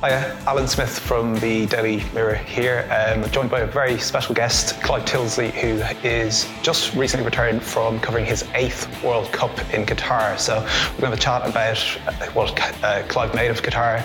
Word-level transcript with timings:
Hiya, 0.00 0.40
Alan 0.46 0.68
Smith 0.68 0.96
from 0.96 1.34
the 1.40 1.66
Daily 1.66 2.04
Mirror 2.14 2.36
here, 2.36 2.88
um, 2.88 3.28
joined 3.32 3.50
by 3.50 3.62
a 3.62 3.66
very 3.66 3.98
special 3.98 4.32
guest, 4.32 4.80
Clive 4.80 5.04
Tyldesley, 5.04 5.50
who 5.50 5.82
is 6.06 6.48
just 6.62 6.94
recently 6.94 7.26
returned 7.26 7.64
from 7.64 7.98
covering 7.98 8.24
his 8.24 8.44
eighth 8.54 8.86
World 9.02 9.32
Cup 9.32 9.50
in 9.74 9.84
Qatar. 9.84 10.38
So 10.38 10.60
we're 10.60 11.00
going 11.00 11.00
to 11.00 11.06
have 11.06 11.12
a 11.14 11.16
chat 11.16 11.48
about 11.50 11.98
uh, 12.06 12.26
what 12.30 12.84
uh, 12.84 13.02
Clive 13.08 13.34
made 13.34 13.50
of 13.50 13.60
Qatar, 13.60 14.02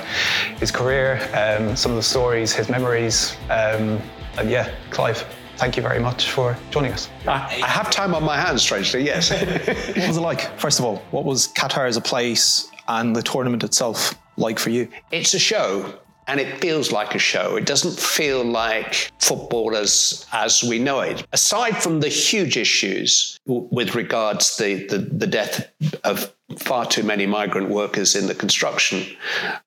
his 0.58 0.72
career, 0.72 1.22
um, 1.32 1.76
some 1.76 1.92
of 1.92 1.98
the 1.98 2.02
stories, 2.02 2.52
his 2.52 2.70
memories, 2.70 3.38
um, 3.52 4.02
and 4.40 4.50
yeah, 4.50 4.74
Clive. 4.90 5.24
Thank 5.58 5.78
you 5.78 5.84
very 5.84 6.00
much 6.00 6.32
for 6.32 6.58
joining 6.72 6.92
us. 6.94 7.12
I, 7.28 7.62
I 7.64 7.68
have 7.68 7.92
time 7.92 8.16
on 8.16 8.24
my 8.24 8.36
hands, 8.36 8.64
strangely, 8.64 9.06
yes. 9.06 9.30
what 9.96 10.08
was 10.08 10.18
it 10.18 10.22
like? 10.22 10.58
First 10.60 10.80
of 10.80 10.86
all, 10.86 11.04
what 11.12 11.24
was 11.24 11.50
Qatar 11.50 11.88
as 11.88 11.98
a 11.98 12.02
place 12.02 12.72
and 12.88 13.16
the 13.16 13.22
tournament 13.22 13.64
itself? 13.64 14.16
Like 14.38 14.60
for 14.60 14.70
you? 14.70 14.88
It's 15.12 15.34
a 15.34 15.40
show 15.40 16.00
and 16.28 16.40
it 16.40 16.62
feels 16.62 16.92
like 16.92 17.16
a 17.16 17.20
show. 17.20 17.56
It 17.56 17.66
doesn't 17.66 18.00
feel 18.00 18.44
like 18.44 19.12
football 19.20 19.76
as, 19.76 20.26
as 20.32 20.64
we 20.64 20.80
know 20.80 21.02
it. 21.02 21.26
Aside 21.34 21.82
from 21.82 22.00
the 22.00 22.08
huge 22.08 22.58
issues 22.58 23.40
with 23.46 23.96
regards 23.96 24.56
to 24.58 24.64
the, 24.64 24.88
the, 24.88 24.98
the 24.98 25.28
death 25.28 25.72
of 26.04 26.34
far 26.58 26.86
too 26.86 27.04
many 27.04 27.26
migrant 27.26 27.70
workers 27.70 28.16
in 28.16 28.28
the 28.28 28.36
construction 28.36 29.04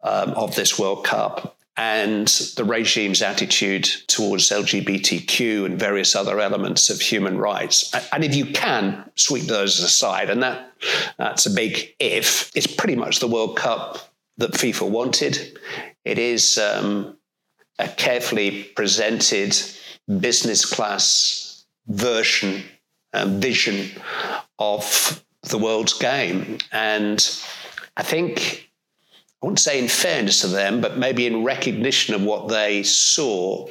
um, 0.02 0.30
of 0.30 0.54
this 0.54 0.78
World 0.78 1.04
Cup, 1.04 1.56
and 1.78 2.28
the 2.56 2.64
regime's 2.64 3.20
attitude 3.20 3.84
towards 4.06 4.48
LGBTQ 4.48 5.66
and 5.66 5.78
various 5.78 6.16
other 6.16 6.40
elements 6.40 6.88
of 6.88 7.00
human 7.00 7.36
rights. 7.36 7.92
And 8.12 8.24
if 8.24 8.34
you 8.34 8.46
can 8.46 9.10
sweep 9.14 9.44
those 9.44 9.78
aside, 9.80 10.30
and 10.30 10.42
that 10.42 10.72
that's 11.18 11.44
a 11.44 11.50
big 11.50 11.94
if, 11.98 12.50
it's 12.56 12.66
pretty 12.66 12.96
much 12.96 13.20
the 13.20 13.28
World 13.28 13.58
Cup 13.58 14.10
that 14.38 14.52
FIFA 14.52 14.90
wanted. 14.90 15.58
It 16.04 16.18
is 16.18 16.58
um, 16.58 17.16
a 17.78 17.88
carefully 17.88 18.64
presented 18.74 19.56
business 20.20 20.64
class 20.64 21.64
version, 21.86 22.62
um, 23.12 23.40
vision 23.40 23.90
of 24.58 25.24
the 25.42 25.58
world's 25.58 25.94
game. 25.94 26.58
And 26.72 27.18
I 27.96 28.02
think, 28.02 28.70
I 29.42 29.46
wouldn't 29.46 29.60
say 29.60 29.78
in 29.78 29.88
fairness 29.88 30.40
to 30.40 30.48
them, 30.48 30.80
but 30.80 30.96
maybe 30.96 31.26
in 31.26 31.44
recognition 31.44 32.14
of 32.14 32.22
what 32.22 32.48
they 32.48 32.82
saw, 32.82 33.68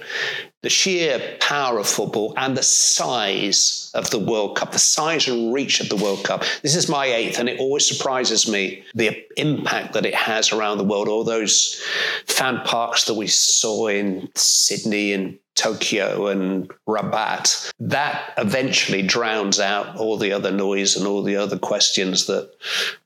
the 0.61 0.69
sheer 0.69 1.38
power 1.39 1.80
of 1.80 1.88
football 1.88 2.33
and 2.37 2.55
the 2.55 2.64
size 2.64 3.92
of 3.95 4.09
the 4.11 4.20
World 4.20 4.55
Cup, 4.55 4.71
the 4.71 4.80
size 4.80 5.27
and 5.27 5.54
reach 5.54 5.80
of 5.80 5.89
the 5.89 5.95
World 5.95 6.23
Cup. 6.23 6.43
This 6.61 6.75
is 6.75 6.87
my 6.87 7.08
eighth, 7.08 7.39
and 7.39 7.49
it 7.49 7.59
always 7.59 7.86
surprises 7.86 8.48
me 8.48 8.83
the 8.93 9.25
impact 9.37 9.93
that 9.93 10.05
it 10.05 10.14
has 10.14 10.52
around 10.52 10.77
the 10.77 10.83
world. 10.83 11.08
All 11.08 11.23
those 11.23 11.81
fan 12.27 12.61
parks 12.61 13.05
that 13.05 13.15
we 13.15 13.27
saw 13.27 13.87
in 13.87 14.30
Sydney 14.36 15.14
and 15.14 15.39
Tokyo 15.55 16.27
and 16.27 16.70
Rabat, 16.88 17.71
that 17.80 18.33
eventually 18.38 19.02
drowns 19.02 19.60
out 19.60 19.95
all 19.95 20.17
the 20.17 20.33
other 20.33 20.52
noise 20.52 20.95
and 20.95 21.08
all 21.08 21.23
the 21.23 21.38
other 21.38 21.58
questions 21.58 22.27
that 22.27 22.52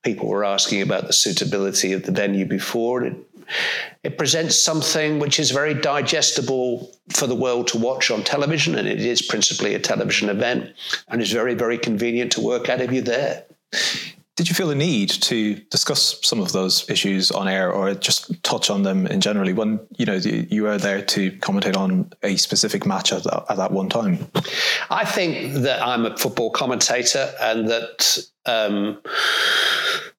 people 0.04 0.28
were 0.28 0.44
asking 0.44 0.82
about 0.82 1.08
the 1.08 1.14
suitability 1.14 1.94
of 1.94 2.04
the 2.04 2.12
venue 2.12 2.46
before. 2.46 3.04
It 3.04 3.16
it 4.04 4.18
presents 4.18 4.62
something 4.62 5.20
which 5.20 5.40
is 5.40 5.52
very 5.52 5.74
digestible 5.74 6.92
for 7.10 7.28
the 7.28 7.36
world 7.36 7.68
to 7.70 7.78
watch 7.78 8.12
on 8.12 8.24
television, 8.24 8.76
and 8.76 8.88
it 8.88 9.02
is 9.02 9.22
principally 9.22 9.74
a 9.74 9.80
television 9.80 10.30
event, 10.30 10.74
and 11.08 11.22
is 11.22 11.32
very, 11.32 11.56
very 11.56 11.78
convenient 11.78 12.32
to 12.34 12.42
work 12.42 12.70
out 12.70 12.82
if 12.82 12.92
you're 12.92 13.02
there. 13.02 13.46
Did 14.40 14.48
you 14.48 14.56
feel 14.56 14.70
the 14.70 14.76
need 14.76 15.10
to 15.10 15.56
discuss 15.70 16.18
some 16.26 16.40
of 16.40 16.54
those 16.54 16.90
issues 16.90 17.30
on 17.30 17.50
air, 17.50 17.74
or 17.74 17.94
just 17.94 18.42
touch 18.42 18.70
on 18.70 18.84
them 18.84 19.06
in 19.06 19.20
generally 19.20 19.52
when 19.52 19.82
you 19.98 20.06
know 20.06 20.14
you 20.14 20.64
were 20.64 20.78
there 20.78 21.02
to 21.02 21.32
commentate 21.40 21.76
on 21.76 22.14
a 22.24 22.38
specific 22.38 22.86
match 22.86 23.12
at 23.12 23.24
that, 23.26 23.44
at 23.50 23.58
that 23.58 23.74
one 23.74 23.90
time? 23.90 24.32
I 24.90 25.04
think 25.04 25.56
that 25.56 25.86
I'm 25.86 26.06
a 26.06 26.16
football 26.16 26.52
commentator, 26.52 27.34
and 27.42 27.68
that. 27.68 28.18
Um, 28.46 29.02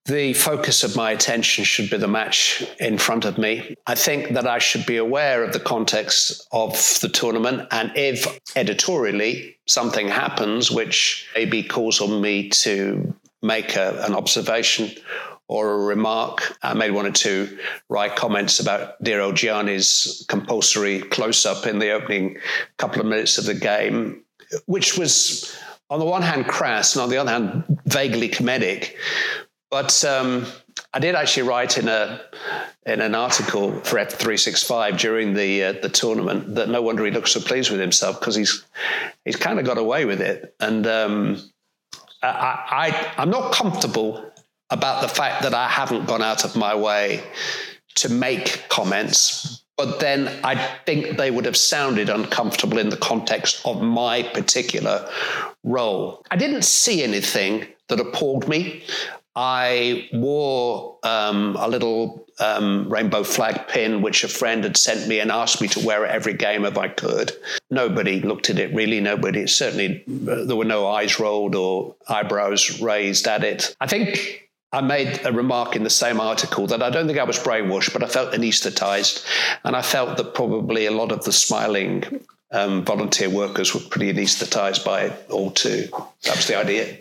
the 0.07 0.33
focus 0.33 0.83
of 0.83 0.97
my 0.97 1.13
attention 1.13 1.63
should 1.63 1.89
be 1.89 1.97
the 1.97 2.09
match 2.09 2.65
in 2.81 2.99
front 2.99 3.25
of 3.25 3.39
me. 3.39 3.77
I 3.87 3.95
think 3.95 4.31
that 4.31 4.47
I 4.47 4.59
should 4.59 4.85
be 4.85 4.97
aware 4.97 5.45
of 5.45 5.53
the 5.53 5.61
context 5.61 6.49
of 6.53 6.73
the 7.01 7.09
tournament. 7.09 7.69
And 7.71 7.93
if 7.95 8.41
editorially 8.57 9.57
something 9.67 10.09
happens 10.09 10.71
which 10.71 11.29
maybe 11.35 11.63
calls 11.63 12.01
on 12.01 12.21
me 12.21 12.49
to 12.49 13.15
make 13.43 13.77
a, 13.77 14.03
an 14.05 14.15
observation 14.15 14.91
or 15.49 15.73
a 15.73 15.79
remark, 15.79 16.57
I 16.63 16.75
made 16.75 16.93
one 16.93 17.07
or 17.07 17.11
two 17.11 17.59
write 17.89 18.15
comments 18.15 18.61
about 18.61 19.03
Diro 19.03 19.35
Gianni's 19.35 20.25
compulsory 20.29 21.01
close 21.01 21.45
up 21.45 21.67
in 21.67 21.81
the 21.81 21.91
opening 21.91 22.39
couple 22.77 23.01
of 23.01 23.07
minutes 23.07 23.37
of 23.37 23.47
the 23.47 23.55
game, 23.55 24.23
which 24.67 24.97
was 24.97 25.59
on 25.91 25.99
the 25.99 26.05
one 26.05 26.23
hand 26.23 26.47
crass 26.47 26.95
and 26.95 27.03
on 27.03 27.11
the 27.11 27.17
other 27.17 27.33
hand 27.33 27.65
vaguely 27.87 28.29
comedic. 28.29 28.95
But 29.73 30.05
um, 30.05 30.47
I 30.95 31.01
did 31.01 31.17
actually 31.17 31.49
write 31.49 31.79
in 31.79 31.89
a 31.89 32.21
in 32.87 33.01
an 33.01 33.15
article 33.15 33.73
for 33.81 33.99
F365 33.99 34.99
during 34.99 35.35
the 35.35 35.65
uh, 35.65 35.73
the 35.73 35.89
tournament 35.89 36.55
that 36.55 36.69
no 36.69 36.81
wonder 36.81 37.05
he 37.05 37.11
looks 37.11 37.33
so 37.33 37.41
pleased 37.41 37.71
with 37.71 37.81
himself 37.81 38.21
because 38.21 38.37
he's 38.37 38.65
he's 39.25 39.37
kind 39.37 39.59
of 39.59 39.67
got 39.67 39.79
away 39.79 40.05
with 40.05 40.21
it, 40.21 40.55
and 40.61 40.87
um, 40.87 41.51
I, 42.23 43.13
I 43.17 43.23
I'm 43.23 43.31
not 43.31 43.53
comfortable 43.53 44.33
about 44.71 45.03
the 45.03 45.09
fact 45.09 45.43
that 45.43 45.55
I 45.55 45.69
haven't 45.69 46.07
gone 46.07 46.23
out 46.23 46.45
of 46.45 46.57
my 46.57 46.75
way 46.75 47.23
to 47.97 48.09
make 48.09 48.69
comments, 48.69 49.65
but 49.77 49.99
then 50.01 50.29
I 50.45 50.55
think 50.87 51.17
they 51.17 51.31
would 51.31 51.45
have 51.45 51.57
sounded 51.57 52.09
uncomfortable 52.09 52.79
in 52.79 52.89
the 52.89 52.97
context 52.97 53.61
of 53.65 53.83
my 53.83 54.23
particular 54.23 55.09
role. 55.65 56.25
I 56.31 56.37
didn't 56.37 56.63
see 56.63 57.03
anything 57.03 57.67
that 57.89 57.99
appalled 57.99 58.49
me. 58.49 58.85
I 59.35 60.09
wore 60.13 60.99
um, 61.03 61.57
a 61.59 61.69
little 61.69 62.27
um, 62.41 62.89
rainbow 62.89 63.23
flag 63.23 63.69
pin, 63.69 64.03
which 64.03 64.25
a 64.25 64.29
friend 64.29 64.65
had 64.65 64.77
sent 64.77 65.07
me 65.07 65.21
and 65.21 65.31
asked 65.31 65.61
me 65.61 65.69
to 65.69 65.87
wear 65.87 66.05
it 66.05 66.11
every 66.11 66.35
game 66.35 66.65
if 66.65 66.77
I 66.79 66.89
could. 66.89 67.33
Nobody 67.71 68.21
looked 68.21 68.51
at 68.51 68.59
it 68.59 68.75
really. 68.75 69.01
Nobody, 69.01 69.47
certainly, 69.47 70.05
uh, 70.29 70.45
there 70.45 70.57
were 70.57 70.65
no 70.65 70.87
eyes 70.87 71.21
rolled 71.21 71.55
or 71.55 71.95
eyebrows 72.09 72.81
raised 72.81 73.27
at 73.27 73.45
it. 73.45 73.77
I 73.81 73.87
think 73.87 74.51
I 74.73 74.81
made 74.81 75.21
a 75.25 75.33
remark 75.33 75.77
in 75.77 75.83
the 75.83 75.91
same 75.91 76.21
article 76.21 76.67
that 76.69 76.83
I 76.83 76.91
don't 76.91 77.07
think 77.07 77.19
I 77.19 77.25
was 77.25 77.39
brainwashed, 77.39 77.93
but 77.93 78.03
I 78.03 78.07
felt 78.07 78.33
anesthetized. 78.33 79.25
And 79.65 79.75
I 79.75 79.83
felt 79.83 80.17
that 80.17 80.35
probably 80.35 80.87
a 80.87 80.93
lot 80.93 81.13
of 81.13 81.25
the 81.25 81.33
smiling 81.33 82.25
um, 82.53 82.85
volunteer 82.85 83.31
workers 83.31 83.75
were 83.75 83.81
pretty 83.81 84.11
anaesthetised 84.11 84.85
by 84.85 85.03
it 85.03 85.27
all 85.31 85.51
too. 85.51 85.89
That 86.25 86.37
was 86.37 86.47
the 86.47 86.57
idea. 86.57 86.97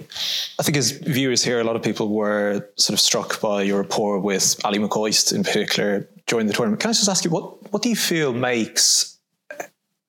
I 0.59 0.63
think 0.63 0.77
as 0.77 0.91
viewers 0.91 1.43
here, 1.43 1.59
a 1.59 1.63
lot 1.63 1.75
of 1.75 1.81
people 1.81 2.09
were 2.09 2.69
sort 2.75 2.93
of 2.93 2.99
struck 2.99 3.41
by 3.41 3.63
your 3.63 3.81
rapport 3.81 4.19
with 4.19 4.59
Ally 4.63 4.77
McCoist 4.77 5.33
in 5.33 5.43
particular 5.43 6.07
during 6.27 6.47
the 6.47 6.53
tournament. 6.53 6.81
Can 6.81 6.89
I 6.89 6.93
just 6.93 7.09
ask 7.09 7.25
you, 7.25 7.31
what, 7.31 7.71
what 7.71 7.81
do 7.81 7.89
you 7.89 7.95
feel 7.95 8.33
makes 8.33 9.17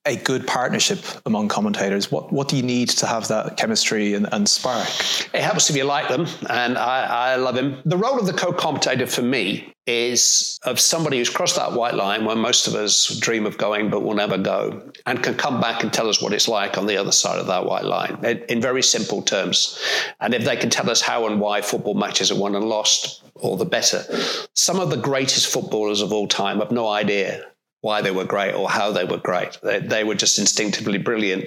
a 0.05 0.15
good 0.15 0.47
partnership 0.47 0.99
among 1.25 1.47
commentators? 1.47 2.11
What 2.11 2.31
what 2.31 2.47
do 2.47 2.57
you 2.57 2.63
need 2.63 2.89
to 2.89 3.05
have 3.05 3.27
that 3.27 3.57
chemistry 3.57 4.13
and, 4.13 4.27
and 4.31 4.47
spark? 4.49 4.87
It 5.33 5.41
helps 5.41 5.69
if 5.69 5.75
you 5.75 5.83
like 5.83 6.07
them, 6.07 6.27
and 6.49 6.77
I, 6.77 7.33
I 7.33 7.35
love 7.35 7.55
him. 7.55 7.81
The 7.85 7.97
role 7.97 8.19
of 8.19 8.25
the 8.25 8.33
co-commentator 8.33 9.05
for 9.05 9.21
me 9.21 9.70
is 9.87 10.59
of 10.63 10.79
somebody 10.79 11.17
who's 11.17 11.29
crossed 11.29 11.55
that 11.55 11.73
white 11.73 11.95
line 11.95 12.23
where 12.23 12.35
most 12.35 12.67
of 12.67 12.75
us 12.75 13.07
dream 13.19 13.45
of 13.45 13.57
going 13.57 13.89
but 13.89 14.03
will 14.03 14.13
never 14.13 14.37
go, 14.37 14.91
and 15.05 15.23
can 15.23 15.35
come 15.35 15.59
back 15.59 15.83
and 15.83 15.91
tell 15.91 16.07
us 16.07 16.21
what 16.21 16.33
it's 16.33 16.47
like 16.47 16.77
on 16.77 16.85
the 16.85 16.97
other 16.97 17.11
side 17.11 17.39
of 17.39 17.47
that 17.47 17.65
white 17.65 17.85
line 17.85 18.23
in, 18.23 18.61
very 18.61 18.83
simple 18.83 19.21
terms. 19.21 19.79
And 20.19 20.33
if 20.33 20.45
they 20.45 20.55
can 20.55 20.69
tell 20.69 20.89
us 20.89 21.01
how 21.01 21.25
and 21.27 21.39
why 21.39 21.61
football 21.61 21.95
matches 21.95 22.31
are 22.31 22.39
won 22.39 22.55
and 22.55 22.65
lost, 22.65 23.23
all 23.35 23.57
the 23.57 23.65
better. 23.65 24.03
Some 24.53 24.79
of 24.79 24.91
the 24.91 24.97
greatest 24.97 25.47
footballers 25.47 26.01
of 26.01 26.13
all 26.13 26.27
time 26.27 26.59
have 26.59 26.71
no 26.71 26.87
idea 26.87 27.43
why 27.81 28.01
they 28.01 28.11
were 28.11 28.25
great 28.25 28.53
or 28.53 28.69
how 28.69 28.91
they 28.91 29.05
were 29.05 29.17
great. 29.17 29.57
They, 29.63 29.79
they 29.79 30.03
were 30.03 30.13
just 30.13 30.37
instinctively 30.37 30.99
brilliant, 30.99 31.45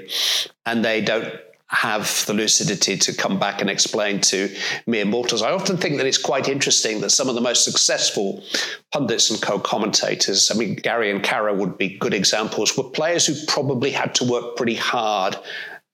and 0.66 0.84
they 0.84 1.00
don't 1.00 1.32
have 1.68 2.24
the 2.26 2.34
lucidity 2.34 2.96
to 2.96 3.14
come 3.14 3.38
back 3.38 3.60
and 3.60 3.70
explain 3.70 4.20
to 4.20 4.54
mere 4.86 5.04
mortals. 5.04 5.42
I 5.42 5.50
often 5.50 5.76
think 5.76 5.96
that 5.96 6.06
it's 6.06 6.18
quite 6.18 6.48
interesting 6.48 7.00
that 7.00 7.10
some 7.10 7.28
of 7.28 7.34
the 7.34 7.40
most 7.40 7.64
successful 7.64 8.44
pundits 8.92 9.30
and 9.30 9.40
co-commentators, 9.40 10.50
I 10.50 10.54
mean, 10.54 10.76
Gary 10.76 11.10
and 11.10 11.22
Carra 11.22 11.54
would 11.54 11.78
be 11.78 11.96
good 11.98 12.14
examples, 12.14 12.76
were 12.76 12.84
players 12.84 13.26
who 13.26 13.34
probably 13.48 13.90
had 13.90 14.14
to 14.16 14.24
work 14.24 14.56
pretty 14.56 14.74
hard 14.74 15.36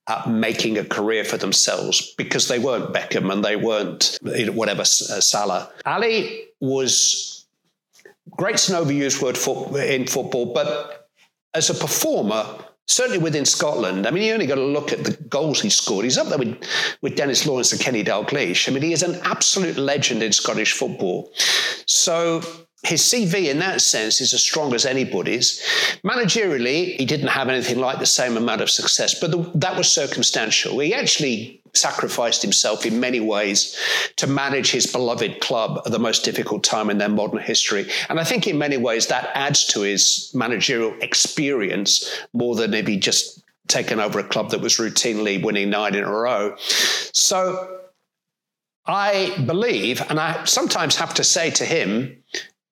at 0.07 0.29
making 0.29 0.77
a 0.77 0.83
career 0.83 1.23
for 1.23 1.37
themselves 1.37 2.13
because 2.17 2.47
they 2.47 2.59
weren't 2.59 2.93
Beckham 2.93 3.31
and 3.31 3.43
they 3.43 3.55
weren't 3.55 4.17
whatever 4.21 4.81
uh, 4.81 4.83
Salah. 4.83 5.71
Ali 5.85 6.47
was 6.59 7.45
great's 8.29 8.69
an 8.69 8.75
overused 8.83 9.21
word 9.21 9.37
for, 9.37 9.79
in 9.79 10.05
football, 10.07 10.53
but 10.53 11.09
as 11.53 11.69
a 11.69 11.73
performer, 11.73 12.45
certainly 12.87 13.19
within 13.19 13.45
Scotland, 13.45 14.05
I 14.05 14.11
mean, 14.11 14.23
you 14.23 14.33
only 14.33 14.47
got 14.47 14.55
to 14.55 14.65
look 14.65 14.91
at 14.91 15.03
the 15.03 15.13
goals 15.23 15.61
he 15.61 15.69
scored. 15.69 16.05
He's 16.05 16.17
up 16.17 16.27
there 16.27 16.37
with, 16.37 16.57
with 17.01 17.15
Dennis 17.15 17.45
Lawrence 17.45 17.71
and 17.71 17.81
Kenny 17.81 18.03
Dalglish. 18.03 18.67
I 18.67 18.71
mean, 18.73 18.83
he 18.83 18.93
is 18.93 19.03
an 19.03 19.19
absolute 19.23 19.77
legend 19.77 20.23
in 20.23 20.31
Scottish 20.31 20.73
football. 20.73 21.31
So 21.85 22.41
his 22.83 23.01
CV 23.01 23.49
in 23.49 23.59
that 23.59 23.81
sense 23.81 24.21
is 24.21 24.33
as 24.33 24.41
strong 24.41 24.73
as 24.73 24.85
anybody's. 24.85 25.61
Managerially, 26.03 26.97
he 26.97 27.05
didn't 27.05 27.27
have 27.27 27.47
anything 27.47 27.79
like 27.79 27.99
the 27.99 28.05
same 28.05 28.37
amount 28.37 28.61
of 28.61 28.69
success, 28.69 29.19
but 29.19 29.31
the, 29.31 29.51
that 29.55 29.77
was 29.77 29.91
circumstantial. 29.91 30.79
He 30.79 30.93
actually 30.93 31.60
sacrificed 31.73 32.41
himself 32.41 32.85
in 32.85 32.99
many 32.99 33.19
ways 33.19 33.77
to 34.17 34.27
manage 34.27 34.71
his 34.71 34.87
beloved 34.87 35.39
club 35.39 35.81
at 35.85 35.91
the 35.91 35.99
most 35.99 36.23
difficult 36.25 36.63
time 36.63 36.89
in 36.89 36.97
their 36.97 37.09
modern 37.09 37.39
history. 37.39 37.89
And 38.09 38.19
I 38.19 38.23
think 38.23 38.47
in 38.47 38.57
many 38.57 38.77
ways 38.77 39.07
that 39.07 39.31
adds 39.33 39.65
to 39.67 39.81
his 39.81 40.31
managerial 40.33 40.93
experience 41.01 42.09
more 42.33 42.55
than 42.55 42.73
if 42.73 42.87
he 42.87 42.97
just 42.97 43.43
taken 43.67 43.99
over 43.99 44.19
a 44.19 44.23
club 44.23 44.51
that 44.51 44.61
was 44.61 44.77
routinely 44.77 45.41
winning 45.41 45.69
nine 45.69 45.95
in 45.95 46.03
a 46.03 46.11
row. 46.11 46.55
So 46.57 47.79
I 48.85 49.35
believe, 49.45 50.01
and 50.09 50.19
I 50.19 50.43
sometimes 50.45 50.95
have 50.97 51.13
to 51.15 51.23
say 51.23 51.51
to 51.51 51.65
him, 51.65 52.23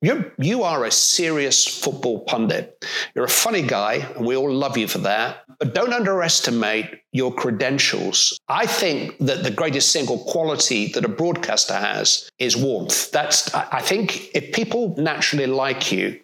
you're, 0.02 0.34
you 0.38 0.64
are 0.64 0.86
a 0.86 0.92
serious 0.92 1.68
football 1.68 2.22
pundit. 2.22 2.86
You're 3.14 3.26
a 3.26 3.30
funny 3.30 3.62
guy, 3.62 3.96
and 4.16 4.26
we 4.26 4.36
all 4.36 4.52
love 4.52 4.78
you 4.78 4.88
for 4.88 5.00
that. 5.00 5.44
But 5.60 5.74
don't 5.76 5.94
underestimate 5.94 7.02
your 7.12 7.34
credentials. 7.34 8.40
I 8.48 8.66
think 8.66 9.18
that 9.20 9.44
the 9.44 9.52
greatest 9.52 9.92
single 9.92 10.20
quality 10.20 10.88
that 10.94 11.04
a 11.04 11.10
broadcaster 11.10 11.74
has 11.74 12.30
is 12.40 12.56
warmth. 12.56 13.12
That's, 13.12 13.54
I 13.54 13.82
think, 13.82 14.34
if 14.34 14.54
people 14.54 14.96
naturally 14.98 15.48
like 15.48 15.92
you 15.92 16.20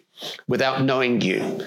without 0.48 0.82
knowing 0.82 1.20
you, 1.20 1.60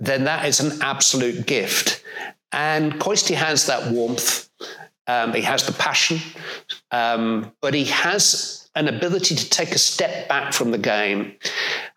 then 0.00 0.24
that 0.24 0.46
is 0.46 0.58
an 0.58 0.82
absolute 0.82 1.46
gift. 1.46 2.02
And 2.50 2.94
Coisty 2.94 3.36
has 3.36 3.66
that 3.66 3.92
warmth. 3.92 4.50
Um, 5.06 5.32
he 5.32 5.42
has 5.42 5.66
the 5.66 5.72
passion, 5.72 6.18
um, 6.92 7.52
but 7.60 7.74
he 7.74 7.84
has 7.86 8.61
an 8.74 8.88
ability 8.88 9.34
to 9.34 9.48
take 9.50 9.72
a 9.72 9.78
step 9.78 10.28
back 10.28 10.52
from 10.52 10.70
the 10.70 10.78
game 10.78 11.34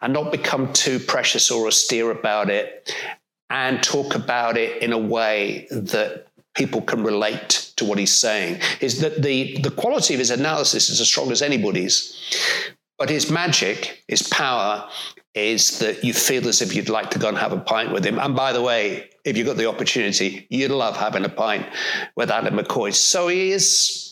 and 0.01 0.13
not 0.13 0.31
become 0.31 0.71
too 0.73 0.99
precious 0.99 1.49
or 1.49 1.67
austere 1.67 2.11
about 2.11 2.49
it 2.49 2.93
and 3.49 3.81
talk 3.81 4.15
about 4.15 4.57
it 4.57 4.81
in 4.81 4.91
a 4.91 4.97
way 4.97 5.67
that 5.71 6.27
people 6.55 6.81
can 6.81 7.03
relate 7.03 7.71
to 7.75 7.85
what 7.85 7.97
he's 7.97 8.13
saying. 8.13 8.59
Is 8.81 9.01
that 9.01 9.21
the, 9.21 9.57
the 9.61 9.71
quality 9.71 10.13
of 10.13 10.19
his 10.19 10.31
analysis 10.31 10.89
is 10.89 10.99
as 10.99 11.07
strong 11.07 11.31
as 11.31 11.41
anybody's 11.41 12.15
but 12.97 13.09
his 13.09 13.29
magic 13.29 14.03
his 14.07 14.23
power 14.23 14.89
is 15.33 15.79
that 15.79 16.03
you 16.03 16.13
feel 16.13 16.47
as 16.47 16.61
if 16.61 16.73
you'd 16.73 16.87
like 16.87 17.11
to 17.11 17.19
go 17.19 17.27
and 17.27 17.37
have 17.37 17.51
a 17.51 17.59
pint 17.59 17.91
with 17.91 18.05
him. 18.05 18.17
And 18.19 18.35
by 18.35 18.53
the 18.53 18.61
way 18.61 19.09
if 19.25 19.37
you 19.37 19.43
got 19.43 19.57
the 19.57 19.67
opportunity 19.67 20.47
you'd 20.49 20.71
love 20.71 20.95
having 20.95 21.25
a 21.25 21.29
pint 21.29 21.65
with 22.15 22.31
Ally 22.31 22.49
McCoist. 22.49 22.95
So 22.95 23.27
he 23.27 23.51
is 23.51 24.04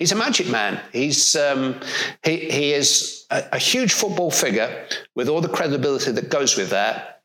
he's 0.00 0.10
a 0.10 0.16
magic 0.16 0.48
man. 0.48 0.80
He's 0.92 1.36
um, 1.36 1.80
he 2.24 2.50
he 2.50 2.72
is 2.72 3.26
a, 3.30 3.44
a, 3.52 3.58
huge 3.58 3.92
football 3.92 4.32
figure 4.32 4.86
with 5.14 5.28
all 5.28 5.40
the 5.40 5.48
credibility 5.48 6.10
that 6.10 6.28
goes 6.28 6.56
with 6.56 6.70
that. 6.70 7.22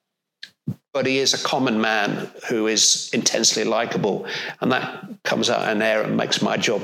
But 0.94 1.08
he 1.08 1.18
is 1.18 1.34
a 1.34 1.44
common 1.44 1.82
man 1.82 2.30
who 2.48 2.68
is 2.68 3.10
intensely 3.12 3.64
likable, 3.64 4.28
and 4.62 4.72
that 4.72 5.08
comes 5.24 5.50
out 5.50 5.68
in 5.70 5.82
air 5.82 6.04
and 6.04 6.16
makes 6.16 6.42
my 6.42 6.56
job 6.56 6.84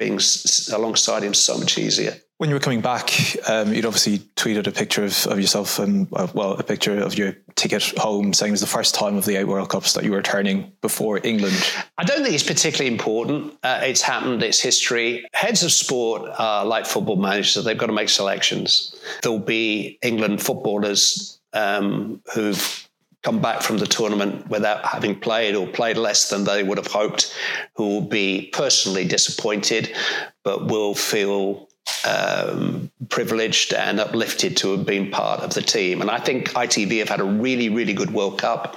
being 0.00 0.14
s- 0.14 0.70
alongside 0.72 1.22
him 1.22 1.34
so 1.34 1.56
much 1.56 1.78
easier. 1.78 2.16
When 2.38 2.48
you 2.48 2.56
were 2.56 2.60
coming 2.60 2.80
back, 2.80 3.10
um, 3.50 3.74
you'd 3.74 3.84
obviously 3.84 4.20
tweeted 4.34 4.66
a 4.66 4.72
picture 4.72 5.04
of, 5.04 5.26
of 5.26 5.38
yourself 5.38 5.78
and, 5.78 6.08
uh, 6.14 6.26
well, 6.32 6.52
a 6.54 6.62
picture 6.62 6.98
of 6.98 7.16
your 7.18 7.36
ticket 7.54 7.82
home 7.98 8.32
saying 8.32 8.48
it 8.48 8.52
was 8.52 8.62
the 8.62 8.66
first 8.66 8.94
time 8.94 9.16
of 9.16 9.26
the 9.26 9.36
eight 9.36 9.44
World 9.44 9.68
Cups 9.68 9.92
that 9.92 10.04
you 10.04 10.10
were 10.10 10.16
returning 10.16 10.72
before 10.80 11.20
England. 11.22 11.54
I 11.98 12.04
don't 12.04 12.22
think 12.22 12.34
it's 12.34 12.42
particularly 12.42 12.90
important. 12.90 13.58
Uh, 13.62 13.80
it's 13.82 14.00
happened, 14.00 14.42
it's 14.42 14.58
history. 14.58 15.26
Heads 15.34 15.62
of 15.62 15.70
sport 15.70 16.30
are 16.38 16.64
like 16.64 16.86
football 16.86 17.16
managers, 17.16 17.62
they've 17.62 17.76
got 17.76 17.88
to 17.88 17.92
make 17.92 18.08
selections. 18.08 18.94
There'll 19.22 19.38
be 19.38 19.98
England 20.02 20.42
footballers 20.42 21.38
um, 21.52 22.22
who've 22.34 22.88
come 23.22 23.40
back 23.40 23.62
from 23.62 23.78
the 23.78 23.86
tournament 23.86 24.48
without 24.48 24.84
having 24.84 25.18
played 25.18 25.54
or 25.54 25.66
played 25.66 25.96
less 25.96 26.30
than 26.30 26.44
they 26.44 26.62
would 26.62 26.78
have 26.78 26.86
hoped, 26.86 27.34
who 27.74 27.86
will 27.86 28.00
be 28.00 28.50
personally 28.52 29.04
disappointed, 29.04 29.94
but 30.42 30.66
will 30.66 30.94
feel 30.94 31.69
um, 32.04 32.90
privileged 33.08 33.74
and 33.74 34.00
uplifted 34.00 34.56
to 34.58 34.70
have 34.72 34.86
been 34.86 35.10
part 35.10 35.40
of 35.40 35.54
the 35.54 35.62
team. 35.62 36.00
And 36.00 36.10
I 36.10 36.18
think 36.18 36.50
ITV 36.50 36.98
have 37.00 37.08
had 37.08 37.20
a 37.20 37.24
really, 37.24 37.68
really 37.68 37.92
good 37.92 38.12
World 38.12 38.38
Cup. 38.38 38.76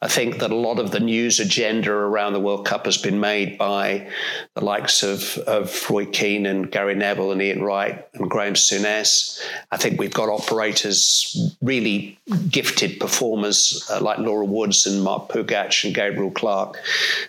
I 0.00 0.08
think 0.08 0.38
that 0.38 0.50
a 0.50 0.56
lot 0.56 0.78
of 0.78 0.90
the 0.90 1.00
news 1.00 1.40
agenda 1.40 1.90
around 1.90 2.32
the 2.32 2.40
World 2.40 2.66
Cup 2.66 2.84
has 2.84 2.96
been 2.96 3.20
made 3.20 3.58
by 3.58 4.08
the 4.54 4.64
likes 4.64 5.02
of, 5.02 5.38
of 5.46 5.90
Roy 5.90 6.06
Keane 6.06 6.46
and 6.46 6.70
Gary 6.70 6.94
Neville 6.94 7.32
and 7.32 7.42
Ian 7.42 7.62
Wright 7.62 8.06
and 8.14 8.30
Graham 8.30 8.54
Souness. 8.54 9.40
I 9.70 9.76
think 9.76 9.98
we've 9.98 10.12
got 10.12 10.28
operators, 10.28 11.54
really 11.60 12.18
gifted 12.50 13.00
performers 13.00 13.86
uh, 13.90 14.00
like 14.00 14.18
Laura 14.18 14.44
Woods 14.44 14.86
and 14.86 15.02
Mark 15.02 15.28
Pougatch 15.28 15.84
and 15.84 15.94
Gabriel 15.94 16.30
Clarke, 16.30 16.78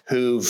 who've, 0.09 0.47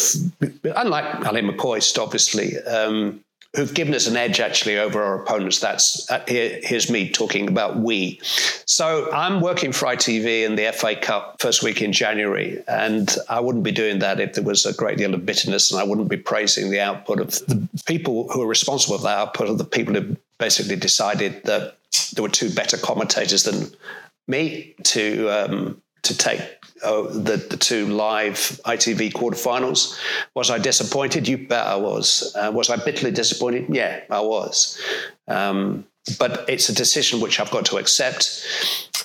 unlike 0.63 1.05
Ally 1.25 1.41
McCoist, 1.41 2.01
obviously, 2.01 2.57
um, 2.59 3.23
who've 3.55 3.73
given 3.73 3.93
us 3.93 4.07
an 4.07 4.17
edge 4.17 4.39
actually 4.39 4.77
over 4.77 5.01
our 5.01 5.21
opponents. 5.21 5.59
That's 5.59 6.09
uh, 6.11 6.23
here, 6.27 6.59
here's 6.61 6.89
me 6.89 7.09
talking 7.09 7.47
about 7.47 7.77
we. 7.77 8.19
So 8.23 9.11
I'm 9.11 9.41
working 9.41 9.71
for 9.71 9.87
ITV 9.87 10.43
in 10.43 10.55
the 10.55 10.71
FA 10.73 10.95
Cup 10.95 11.41
first 11.41 11.63
week 11.63 11.81
in 11.81 11.91
January, 11.91 12.63
and 12.67 13.15
I 13.29 13.39
wouldn't 13.39 13.63
be 13.63 13.71
doing 13.71 13.99
that 13.99 14.19
if 14.19 14.33
there 14.33 14.43
was 14.43 14.65
a 14.65 14.73
great 14.73 14.97
deal 14.97 15.13
of 15.13 15.25
bitterness, 15.25 15.71
and 15.71 15.79
I 15.79 15.83
wouldn't 15.83 16.09
be 16.09 16.17
praising 16.17 16.69
the 16.69 16.79
output 16.79 17.19
of 17.19 17.31
the 17.47 17.67
people 17.85 18.29
who 18.29 18.41
are 18.41 18.47
responsible 18.47 18.97
for 18.97 19.03
that 19.03 19.17
output 19.17 19.49
of 19.49 19.57
the 19.57 19.65
people 19.65 19.93
who 19.93 20.17
basically 20.37 20.75
decided 20.75 21.43
that 21.45 21.77
there 22.13 22.23
were 22.23 22.29
two 22.29 22.53
better 22.53 22.77
commentators 22.77 23.43
than 23.43 23.71
me 24.27 24.75
to 24.83 25.29
um, 25.29 25.81
to 26.03 26.17
take 26.17 26.41
uh, 26.83 27.03
the, 27.03 27.45
the 27.49 27.57
two 27.57 27.87
live 27.87 28.35
ITV 28.65 29.13
quarterfinals. 29.13 29.99
Was 30.35 30.49
I 30.49 30.57
disappointed? 30.57 31.27
You 31.27 31.47
bet 31.47 31.65
I 31.65 31.75
was. 31.75 32.35
Uh, 32.35 32.51
was 32.53 32.69
I 32.69 32.77
bitterly 32.77 33.11
disappointed? 33.11 33.67
Yeah, 33.69 34.01
I 34.09 34.21
was. 34.21 34.79
Um, 35.27 35.85
but 36.19 36.49
it's 36.49 36.69
a 36.69 36.73
decision 36.73 37.19
which 37.19 37.39
I've 37.39 37.51
got 37.51 37.65
to 37.65 37.77
accept. 37.77 38.45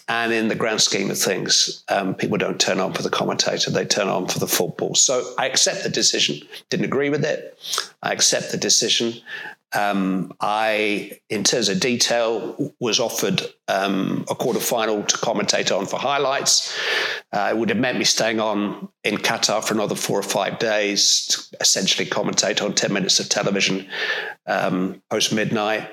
And 0.08 0.32
in 0.32 0.48
the 0.48 0.54
grand 0.54 0.80
scheme 0.80 1.10
of 1.10 1.18
things, 1.18 1.84
um, 1.88 2.14
people 2.14 2.36
don't 2.36 2.60
turn 2.60 2.80
on 2.80 2.92
for 2.92 3.02
the 3.02 3.10
commentator, 3.10 3.70
they 3.70 3.84
turn 3.84 4.08
on 4.08 4.26
for 4.26 4.38
the 4.38 4.46
football. 4.46 4.94
So 4.94 5.34
I 5.38 5.46
accept 5.46 5.84
the 5.84 5.88
decision, 5.88 6.46
didn't 6.70 6.86
agree 6.86 7.08
with 7.08 7.24
it. 7.24 7.58
I 8.02 8.12
accept 8.12 8.50
the 8.50 8.58
decision. 8.58 9.14
Um, 9.74 10.32
I, 10.40 11.18
in 11.30 11.44
terms 11.44 11.68
of 11.68 11.80
detail, 11.80 12.74
was 12.78 13.00
offered 13.00 13.42
um, 13.68 14.24
a 14.28 14.34
quarter 14.34 14.60
final 14.60 15.02
to 15.02 15.16
commentate 15.16 15.76
on 15.76 15.86
for 15.86 15.98
highlights. 15.98 16.78
Uh, 17.32 17.48
it 17.50 17.56
would 17.56 17.70
have 17.70 17.78
meant 17.78 17.98
me 17.98 18.04
staying 18.04 18.40
on 18.40 18.88
in 19.04 19.16
Qatar 19.16 19.64
for 19.64 19.72
another 19.74 19.94
four 19.94 20.18
or 20.18 20.22
five 20.22 20.58
days 20.58 21.26
to 21.26 21.56
essentially 21.60 22.08
commentate 22.08 22.62
on 22.62 22.74
10 22.74 22.92
minutes 22.92 23.18
of 23.18 23.28
television 23.28 23.88
um, 24.46 25.02
post 25.10 25.32
midnight. 25.32 25.88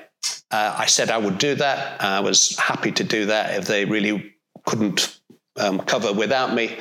Uh, 0.50 0.74
I 0.78 0.86
said 0.86 1.10
I 1.10 1.18
would 1.18 1.38
do 1.38 1.54
that. 1.54 2.02
I 2.02 2.20
was 2.20 2.58
happy 2.58 2.92
to 2.92 3.04
do 3.04 3.26
that 3.26 3.58
if 3.58 3.66
they 3.66 3.86
really 3.86 4.34
couldn't 4.66 5.18
um, 5.56 5.80
cover 5.80 6.12
without 6.12 6.54
me. 6.54 6.76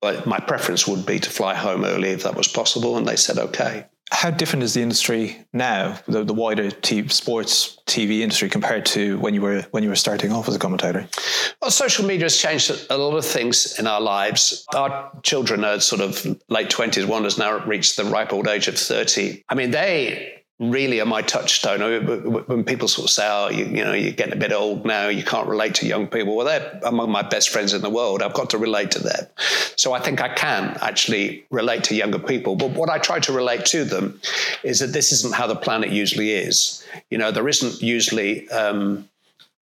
But 0.00 0.26
my 0.26 0.38
preference 0.38 0.86
would 0.86 1.06
be 1.06 1.18
to 1.18 1.30
fly 1.30 1.54
home 1.54 1.84
early 1.84 2.10
if 2.10 2.22
that 2.24 2.36
was 2.36 2.46
possible. 2.46 2.96
And 2.96 3.08
they 3.08 3.16
said, 3.16 3.38
okay 3.38 3.86
how 4.10 4.30
different 4.30 4.62
is 4.62 4.74
the 4.74 4.82
industry 4.82 5.44
now, 5.52 5.98
the, 6.06 6.24
the 6.24 6.34
wider 6.34 6.70
t- 6.70 7.08
sports 7.08 7.78
TV 7.86 8.20
industry 8.20 8.48
compared 8.48 8.84
to 8.86 9.18
when 9.18 9.34
you 9.34 9.40
were 9.40 9.62
when 9.70 9.82
you 9.82 9.88
were 9.88 9.96
starting 9.96 10.30
off 10.32 10.48
as 10.48 10.54
a 10.54 10.58
commentator? 10.58 11.06
Well, 11.60 11.70
social 11.70 12.04
media 12.04 12.26
has 12.26 12.36
changed 12.36 12.70
a 12.90 12.96
lot 12.96 13.16
of 13.16 13.24
things 13.24 13.78
in 13.78 13.86
our 13.86 14.00
lives. 14.00 14.66
Our 14.74 15.10
children 15.22 15.64
are 15.64 15.80
sort 15.80 16.00
of 16.00 16.38
late 16.48 16.70
twenties. 16.70 17.06
One 17.06 17.24
has 17.24 17.38
now 17.38 17.64
reached 17.66 17.96
the 17.96 18.04
ripe 18.04 18.32
old 18.32 18.46
age 18.46 18.68
of 18.68 18.78
thirty. 18.78 19.42
I 19.48 19.54
mean, 19.54 19.70
they 19.70 20.43
really 20.60 21.00
are 21.00 21.06
my 21.06 21.22
touchstone. 21.22 22.44
When 22.46 22.64
people 22.64 22.86
sort 22.88 23.06
of 23.06 23.10
say, 23.10 23.26
"Oh, 23.28 23.48
you, 23.50 23.64
you, 23.64 23.84
know, 23.84 23.92
you're 23.92 24.12
getting 24.12 24.34
a 24.34 24.36
bit 24.38 24.52
old 24.52 24.84
now, 24.84 25.08
you 25.08 25.24
can't 25.24 25.48
relate 25.48 25.74
to 25.76 25.86
young 25.86 26.06
people," 26.06 26.36
well, 26.36 26.46
they're 26.46 26.80
among 26.84 27.10
my 27.10 27.22
best 27.22 27.50
friends 27.50 27.74
in 27.74 27.82
the 27.82 27.90
world. 27.90 28.22
I've 28.22 28.34
got 28.34 28.50
to 28.50 28.58
relate 28.58 28.92
to 28.92 29.00
them, 29.00 29.26
so 29.76 29.92
I 29.92 30.00
think 30.00 30.20
I 30.20 30.28
can 30.34 30.78
actually 30.80 31.44
relate 31.50 31.84
to 31.84 31.94
younger 31.94 32.20
people. 32.20 32.56
But 32.56 32.70
what 32.70 32.88
I 32.88 32.98
try 32.98 33.18
to 33.20 33.32
relate 33.32 33.64
to 33.66 33.84
them 33.84 34.20
is 34.62 34.78
that 34.78 34.88
this 34.88 35.12
isn't 35.12 35.34
how 35.34 35.46
the 35.46 35.56
planet 35.56 35.90
usually 35.90 36.30
is. 36.30 36.84
You 37.10 37.18
know, 37.18 37.30
there 37.30 37.48
isn't 37.48 37.82
usually. 37.82 38.48
Um, 38.50 39.08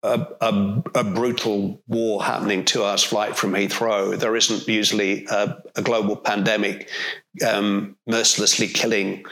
a, 0.04 0.26
a, 0.40 0.82
a, 0.96 1.04
brutal 1.04 1.80
war 1.86 2.24
happening 2.24 2.64
two 2.64 2.82
hours 2.82 3.04
flight 3.04 3.36
from 3.36 3.52
Heathrow. 3.52 4.18
There 4.18 4.34
isn't 4.34 4.66
usually 4.66 5.26
a, 5.26 5.62
a 5.76 5.82
global 5.82 6.16
pandemic 6.16 6.90
um, 7.46 7.96
mercilessly 8.08 8.66
killing 8.66 9.24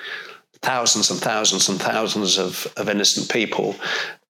thousands 0.63 1.11
and 1.11 1.21
thousands 1.21 1.69
and 1.69 1.81
thousands 1.81 2.39
of, 2.39 2.73
of 2.77 2.89
innocent 2.89 3.31
people. 3.31 3.77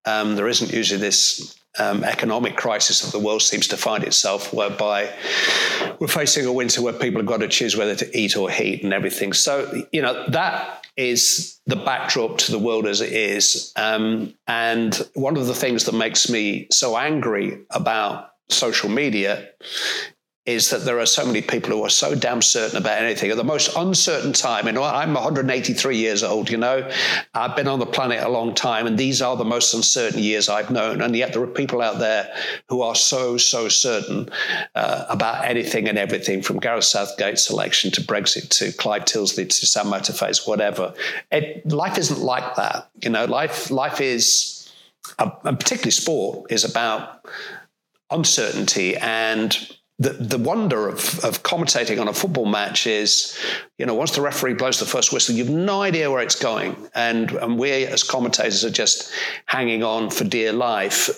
Um, 0.04 0.36
there 0.36 0.48
isn't 0.48 0.72
usually 0.72 1.00
this 1.00 1.56
um, 1.78 2.04
economic 2.04 2.56
crisis 2.56 3.02
that 3.02 3.12
the 3.12 3.24
world 3.24 3.42
seems 3.42 3.68
to 3.68 3.76
find 3.76 4.04
itself, 4.04 4.52
whereby 4.52 5.12
we're 5.98 6.08
facing 6.08 6.46
a 6.46 6.52
winter 6.52 6.82
where 6.82 6.92
people 6.92 7.20
have 7.20 7.28
got 7.28 7.40
to 7.40 7.48
choose 7.48 7.76
whether 7.76 7.94
to 7.94 8.18
eat 8.18 8.36
or 8.36 8.50
heat 8.50 8.82
and 8.82 8.92
everything. 8.92 9.32
So, 9.32 9.86
you 9.92 10.02
know, 10.02 10.26
that 10.28 10.86
is 10.96 11.60
the 11.66 11.76
backdrop 11.76 12.38
to 12.38 12.52
the 12.52 12.58
world 12.58 12.86
as 12.86 13.00
it 13.00 13.12
is. 13.12 13.72
Um, 13.76 14.34
and 14.46 14.94
one 15.14 15.36
of 15.36 15.46
the 15.46 15.54
things 15.54 15.84
that 15.84 15.94
makes 15.94 16.28
me 16.28 16.66
so 16.70 16.96
angry 16.96 17.60
about 17.70 18.32
social 18.48 18.90
media 18.90 19.48
is 20.46 20.70
that 20.70 20.84
there 20.86 20.98
are 20.98 21.06
so 21.06 21.26
many 21.26 21.42
people 21.42 21.70
who 21.70 21.84
are 21.84 21.90
so 21.90 22.14
damn 22.14 22.40
certain 22.40 22.78
about 22.78 23.02
anything 23.02 23.30
at 23.30 23.36
the 23.36 23.44
most 23.44 23.76
uncertain 23.76 24.32
time. 24.32 24.64
Know, 24.74 24.82
I'm 24.82 25.12
183 25.12 25.96
years 25.96 26.22
old, 26.22 26.48
you 26.48 26.56
know, 26.56 26.90
I've 27.34 27.54
been 27.54 27.68
on 27.68 27.78
the 27.78 27.86
planet 27.86 28.22
a 28.22 28.28
long 28.28 28.54
time, 28.54 28.86
and 28.86 28.96
these 28.96 29.20
are 29.20 29.36
the 29.36 29.44
most 29.44 29.74
uncertain 29.74 30.18
years 30.18 30.48
I've 30.48 30.70
known. 30.70 31.02
And 31.02 31.14
yet 31.14 31.34
there 31.34 31.42
are 31.42 31.46
people 31.46 31.82
out 31.82 31.98
there 31.98 32.34
who 32.70 32.80
are 32.80 32.94
so, 32.94 33.36
so 33.36 33.68
certain 33.68 34.30
uh, 34.74 35.04
about 35.10 35.44
anything 35.44 35.88
and 35.88 35.98
everything 35.98 36.40
from 36.40 36.58
Gareth 36.58 36.84
Southgate's 36.84 37.44
selection 37.44 37.90
to 37.92 38.00
Brexit 38.00 38.48
to 38.58 38.72
Clive 38.72 39.04
Tyldesley 39.04 39.46
to 39.46 39.66
Sam 39.66 39.86
Matterface, 39.86 40.48
whatever. 40.48 40.94
It, 41.30 41.70
life 41.70 41.98
isn't 41.98 42.20
like 42.20 42.56
that. 42.56 42.90
You 43.02 43.10
know, 43.10 43.26
life, 43.26 43.70
life 43.70 44.00
is, 44.00 44.72
uh, 45.18 45.30
and 45.44 45.58
particularly 45.58 45.90
sport, 45.90 46.50
is 46.50 46.64
about 46.64 47.26
uncertainty 48.10 48.96
and 48.96 49.76
the, 50.00 50.10
the 50.14 50.38
wonder 50.38 50.88
of, 50.88 51.22
of 51.24 51.42
commentating 51.42 52.00
on 52.00 52.08
a 52.08 52.14
football 52.14 52.46
match 52.46 52.86
is, 52.86 53.38
you 53.76 53.84
know, 53.84 53.94
once 53.94 54.12
the 54.12 54.22
referee 54.22 54.54
blows 54.54 54.80
the 54.80 54.86
first 54.86 55.12
whistle, 55.12 55.34
you've 55.34 55.50
no 55.50 55.82
idea 55.82 56.10
where 56.10 56.22
it's 56.22 56.40
going. 56.40 56.74
And, 56.94 57.30
and 57.32 57.58
we 57.58 57.70
as 57.84 58.02
commentators 58.02 58.64
are 58.64 58.70
just 58.70 59.12
hanging 59.44 59.84
on 59.84 60.08
for 60.08 60.24
dear 60.24 60.54
life. 60.54 61.10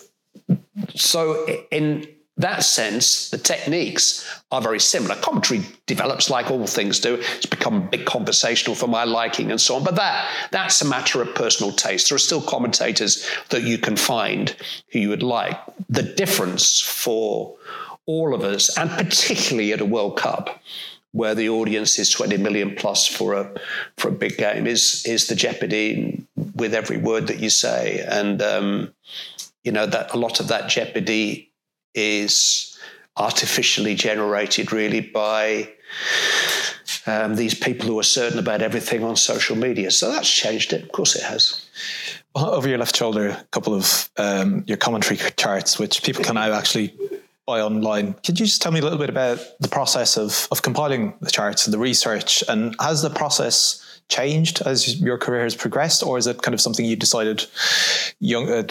So, 0.96 1.46
in 1.70 2.08
that 2.38 2.64
sense, 2.64 3.30
the 3.30 3.38
techniques 3.38 4.28
are 4.50 4.60
very 4.60 4.80
similar. 4.80 5.14
Commentary 5.16 5.60
develops 5.86 6.28
like 6.28 6.50
all 6.50 6.66
things 6.66 6.98
do. 6.98 7.14
It's 7.36 7.46
become 7.46 7.76
a 7.76 7.88
bit 7.88 8.04
conversational 8.04 8.74
for 8.74 8.88
my 8.88 9.04
liking 9.04 9.52
and 9.52 9.60
so 9.60 9.76
on. 9.76 9.84
But 9.84 9.94
that 9.96 10.28
that's 10.50 10.82
a 10.82 10.88
matter 10.88 11.22
of 11.22 11.32
personal 11.36 11.72
taste. 11.72 12.08
There 12.08 12.16
are 12.16 12.18
still 12.18 12.42
commentators 12.42 13.28
that 13.50 13.62
you 13.62 13.78
can 13.78 13.96
find 13.96 14.56
who 14.88 14.98
you 14.98 15.08
would 15.10 15.22
like. 15.22 15.56
The 15.88 16.02
difference 16.02 16.80
for 16.80 17.54
all 18.06 18.34
of 18.34 18.42
us, 18.42 18.76
and 18.76 18.90
particularly 18.90 19.72
at 19.72 19.80
a 19.80 19.84
World 19.84 20.16
Cup 20.16 20.60
where 21.12 21.34
the 21.34 21.48
audience 21.48 21.98
is 21.98 22.10
20 22.10 22.38
million 22.38 22.74
plus 22.74 23.06
for 23.06 23.34
a 23.34 23.54
for 23.98 24.08
a 24.08 24.12
big 24.12 24.36
game 24.36 24.66
is 24.66 25.04
is 25.06 25.26
the 25.26 25.34
jeopardy 25.34 26.26
with 26.56 26.74
every 26.74 26.96
word 26.96 27.26
that 27.26 27.38
you 27.38 27.50
say. 27.50 28.04
And 28.08 28.42
um, 28.42 28.92
you 29.62 29.72
know 29.72 29.86
that 29.86 30.14
a 30.14 30.18
lot 30.18 30.40
of 30.40 30.48
that 30.48 30.68
jeopardy 30.68 31.52
is 31.94 32.78
artificially 33.16 33.94
generated 33.94 34.72
really 34.72 35.00
by 35.00 35.70
um, 37.06 37.34
these 37.36 37.54
people 37.54 37.86
who 37.86 37.98
are 37.98 38.04
certain 38.04 38.38
about 38.38 38.62
everything 38.62 39.04
on 39.04 39.16
social 39.16 39.56
media. 39.56 39.90
So 39.90 40.10
that's 40.10 40.30
changed 40.30 40.72
it. 40.72 40.84
Of 40.84 40.92
course 40.92 41.14
it 41.14 41.22
has. 41.22 41.68
Over 42.34 42.66
your 42.66 42.78
left 42.78 42.96
shoulder 42.96 43.28
a 43.28 43.44
couple 43.50 43.74
of 43.74 44.08
um, 44.16 44.64
your 44.66 44.78
commentary 44.78 45.18
charts 45.36 45.78
which 45.78 46.02
people 46.02 46.24
can 46.24 46.36
now 46.36 46.52
actually 46.52 46.94
buy 47.46 47.60
online. 47.60 48.14
Could 48.24 48.38
you 48.38 48.46
just 48.46 48.62
tell 48.62 48.72
me 48.72 48.80
a 48.80 48.82
little 48.82 48.98
bit 48.98 49.10
about 49.10 49.38
the 49.60 49.68
process 49.68 50.16
of, 50.16 50.48
of 50.50 50.62
compiling 50.62 51.14
the 51.20 51.30
charts 51.30 51.66
and 51.66 51.74
the 51.74 51.78
research? 51.78 52.44
And 52.48 52.74
has 52.80 53.02
the 53.02 53.10
process 53.10 53.82
changed 54.08 54.62
as 54.66 55.00
your 55.00 55.18
career 55.18 55.42
has 55.42 55.54
progressed, 55.54 56.02
or 56.02 56.18
is 56.18 56.26
it 56.26 56.42
kind 56.42 56.54
of 56.54 56.60
something 56.60 56.84
you 56.84 56.96
decided 56.96 57.46
young 58.20 58.48
uh, 58.50 58.64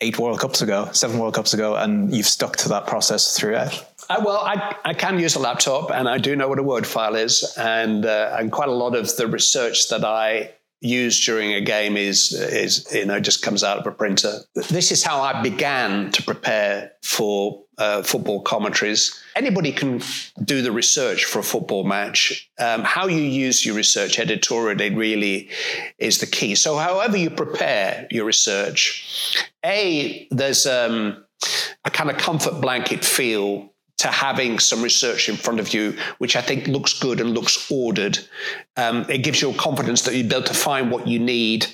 eight 0.00 0.18
World 0.18 0.38
Cups 0.38 0.62
ago, 0.62 0.88
seven 0.92 1.18
World 1.18 1.34
Cups 1.34 1.52
ago, 1.54 1.74
and 1.74 2.14
you've 2.14 2.26
stuck 2.26 2.56
to 2.58 2.68
that 2.68 2.86
process 2.86 3.36
throughout? 3.36 3.84
Uh, 4.08 4.22
well, 4.24 4.38
I, 4.38 4.76
I, 4.84 4.94
can 4.94 5.18
use 5.18 5.34
a 5.34 5.40
laptop, 5.40 5.90
and 5.90 6.08
I 6.08 6.18
do 6.18 6.36
know 6.36 6.48
what 6.48 6.60
a 6.60 6.62
Word 6.62 6.86
file 6.86 7.16
is, 7.16 7.54
and 7.58 8.06
uh, 8.06 8.36
and 8.38 8.52
quite 8.52 8.68
a 8.68 8.72
lot 8.72 8.94
of 8.94 9.14
the 9.16 9.26
research 9.26 9.88
that 9.88 10.04
I 10.04 10.52
used 10.80 11.24
during 11.24 11.52
a 11.54 11.60
game 11.60 11.96
is 11.96 12.32
is 12.32 12.86
you 12.94 13.06
know 13.06 13.18
just 13.18 13.42
comes 13.42 13.64
out 13.64 13.78
of 13.78 13.86
a 13.86 13.90
printer. 13.90 14.40
This 14.54 14.92
is 14.92 15.02
how 15.02 15.20
I 15.20 15.42
began 15.42 16.12
to 16.12 16.22
prepare 16.22 16.92
for 17.02 17.64
uh, 17.78 18.02
football 18.02 18.40
commentaries. 18.40 19.22
Anybody 19.34 19.72
can 19.72 20.00
do 20.42 20.62
the 20.62 20.72
research 20.72 21.24
for 21.24 21.40
a 21.40 21.42
football 21.42 21.84
match. 21.84 22.50
Um, 22.58 22.82
how 22.82 23.06
you 23.06 23.20
use 23.20 23.64
your 23.64 23.74
research 23.74 24.18
editorially 24.18 24.94
really 24.94 25.50
is 25.98 26.18
the 26.18 26.26
key. 26.26 26.54
So, 26.54 26.76
however 26.76 27.16
you 27.16 27.30
prepare 27.30 28.06
your 28.10 28.24
research, 28.24 29.44
a 29.64 30.26
there's 30.30 30.66
um, 30.66 31.24
a 31.84 31.90
kind 31.90 32.10
of 32.10 32.16
comfort 32.16 32.60
blanket 32.60 33.04
feel 33.04 33.72
to 33.98 34.08
having 34.08 34.58
some 34.58 34.82
research 34.82 35.28
in 35.28 35.36
front 35.36 35.58
of 35.58 35.72
you, 35.72 35.96
which 36.18 36.36
I 36.36 36.42
think 36.42 36.66
looks 36.66 36.98
good 36.98 37.20
and 37.20 37.30
looks 37.30 37.70
ordered. 37.70 38.18
Um, 38.76 39.06
it 39.08 39.18
gives 39.18 39.40
you 39.40 39.52
confidence 39.54 40.02
that 40.02 40.14
you'll 40.14 40.28
be 40.28 40.34
able 40.34 40.46
to 40.46 40.54
find 40.54 40.90
what 40.90 41.08
you 41.08 41.18
need 41.18 41.66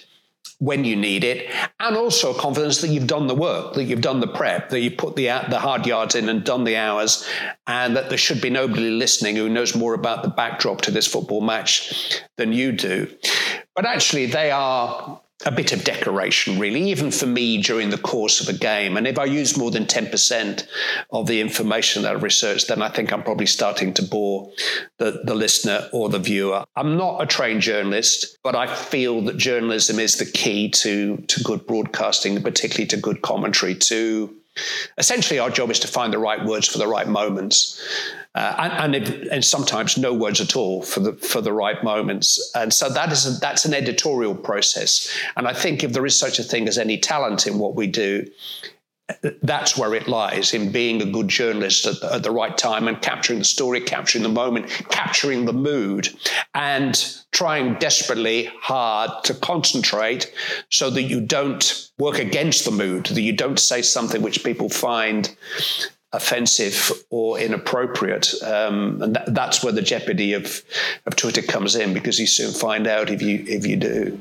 when 0.62 0.85
you 0.85 0.95
need 0.95 1.25
it, 1.25 1.50
and 1.81 1.97
also 1.97 2.33
confidence 2.33 2.81
that 2.83 2.88
you've 2.88 3.09
done 3.09 3.26
the 3.26 3.35
work, 3.35 3.75
that 3.75 3.83
you've 3.83 4.00
done 4.00 4.21
the 4.21 4.28
prep, 4.28 4.69
that 4.69 4.78
you 4.78 4.92
put 4.92 5.16
the 5.16 5.28
uh, 5.28 5.49
the 5.49 5.59
hard 5.59 5.87
yards 5.87 6.14
in 6.14 6.28
and 6.28 6.45
done 6.45 6.62
the 6.62 6.76
hours, 6.76 7.28
and 7.66 7.97
that 7.97 8.09
there 8.11 8.19
should 8.19 8.40
be 8.40 8.49
nobody 8.49 8.90
listening 8.90 9.35
who 9.35 9.49
knows 9.49 9.75
more 9.75 9.92
about 9.92 10.23
the 10.23 10.28
backdrop 10.28 10.81
to 10.81 10.92
this 10.92 11.09
football 11.09 11.40
match 11.40 12.23
than 12.37 12.52
you 12.52 12.71
do. 12.71 13.09
But 13.75 13.87
actually, 13.87 14.26
they 14.26 14.52
are 14.52 15.21
a 15.45 15.51
bit 15.51 15.73
of 15.73 15.85
decoration, 15.85 16.59
really, 16.59 16.91
even 16.91 17.11
for 17.11 17.27
me 17.27 17.61
during 17.61 17.91
the 17.91 17.99
course 17.99 18.41
of 18.41 18.49
a 18.49 18.59
game. 18.59 18.97
And 18.97 19.07
if 19.07 19.19
I 19.19 19.25
use 19.25 19.57
more 19.57 19.71
than 19.71 19.87
10% 19.87 20.67
of 21.11 21.27
the 21.27 21.41
information 21.41 22.03
that 22.03 22.15
I've 22.15 22.23
researched, 22.23 22.69
then 22.69 22.83
I 22.83 22.89
think 22.89 23.13
I'm 23.13 23.23
probably 23.23 23.47
starting 23.47 23.93
to 23.95 24.03
bore 24.03 24.51
the, 24.99 25.23
the 25.25 25.35
listener 25.35 25.89
or 25.93 26.09
the 26.09 26.19
viewer. 26.19 26.65
I'm 26.77 26.97
not 26.97 27.23
a 27.23 27.27
trained 27.27 27.63
journalist, 27.63 28.39
but 28.43 28.55
I 28.55 28.73
feel 28.73 29.23
that 29.23 29.37
journalism 29.37 29.99
is 29.99 30.17
the 30.17 30.27
key 30.27 30.71
to, 30.71 31.17
to 31.17 31.43
good 31.43 31.67
broadcasting, 31.67 32.41
particularly 32.43 32.87
to 32.89 32.97
good 32.97 33.23
commentary, 33.23 33.75
to 33.75 34.35
essentially 34.99 35.39
our 35.39 35.51
job 35.51 35.71
is 35.71 35.81
to 35.81 35.89
find 35.89 36.13
the 36.13 36.19
right 36.19 36.45
words 36.45 36.69
for 36.69 36.79
the 36.79 36.87
right 36.87 37.09
moments 37.09 37.81
uh, 38.35 38.55
and, 38.59 38.95
and, 38.95 38.95
it, 38.95 39.29
and, 39.29 39.45
sometimes 39.45 39.99
no 39.99 40.15
words 40.15 40.41
at 40.41 40.57
all 40.57 40.83
for 40.83 41.01
the 41.01 41.13
for 41.15 41.43
the 41.43 41.53
right 41.53 41.85
moments. 41.85 42.51
And 42.55 42.73
so 42.73 42.89
that 42.89 43.13
is 43.13 43.27
a, 43.27 43.39
that's 43.39 43.67
an 43.67 43.75
editorial 43.75 44.35
process. 44.35 45.15
And 45.37 45.47
I 45.47 45.53
think 45.53 45.85
if 45.85 45.93
there 45.93 46.07
is 46.07 46.19
such 46.19 46.39
a 46.39 46.43
thing 46.43 46.67
as 46.67 46.79
any 46.79 46.97
talent 46.97 47.47
in 47.47 47.59
what 47.59 47.75
we 47.75 47.87
do, 47.87 48.27
that's 49.42 49.76
where 49.76 49.95
it 49.95 50.09
lies 50.09 50.54
in 50.54 50.73
being 50.73 51.02
a 51.02 51.07
good 51.07 51.28
journalist 51.28 51.87
at, 51.87 52.02
at, 52.02 52.23
the 52.23 52.31
right 52.31 52.57
time 52.57 52.88
and 52.88 53.00
capturing 53.00 53.38
the 53.38 53.45
story, 53.45 53.81
capturing 53.81 54.23
the 54.23 54.28
moment, 54.28 54.69
capturing 54.90 55.45
the 55.45 55.52
mood, 55.52 56.09
and 56.54 57.23
trying 57.33 57.75
desperately 57.75 58.50
hard 58.61 59.25
to 59.25 59.35
concentrate 59.35 60.33
so 60.71 60.90
that 60.90 61.02
you 61.02 61.21
don't 61.21 61.90
work 61.99 62.19
against 62.19 62.64
the 62.64 62.71
mood, 62.71 63.07
that 63.07 63.23
you 63.23 63.33
don't 63.33 63.59
say 63.59 63.83
something 63.83 64.23
which 64.23 64.45
people 64.45 64.69
find 64.69 65.35
offensive 66.12 66.92
or 67.11 67.38
inappropriate. 67.38 68.35
Um, 68.42 69.02
and 69.02 69.16
that, 69.16 69.35
that's 69.35 69.64
where 69.64 69.73
the 69.73 69.83
jeopardy 69.83 70.35
of, 70.35 70.62
of 71.07 71.16
Twitter 71.16 71.42
comes 71.42 71.75
in 71.75 71.95
because 71.95 72.19
you 72.19 72.26
soon 72.26 72.52
find 72.52 72.87
out 72.87 73.11
if 73.11 73.23
you 73.23 73.45
if 73.47 73.66
you 73.66 73.76
do. 73.76 74.21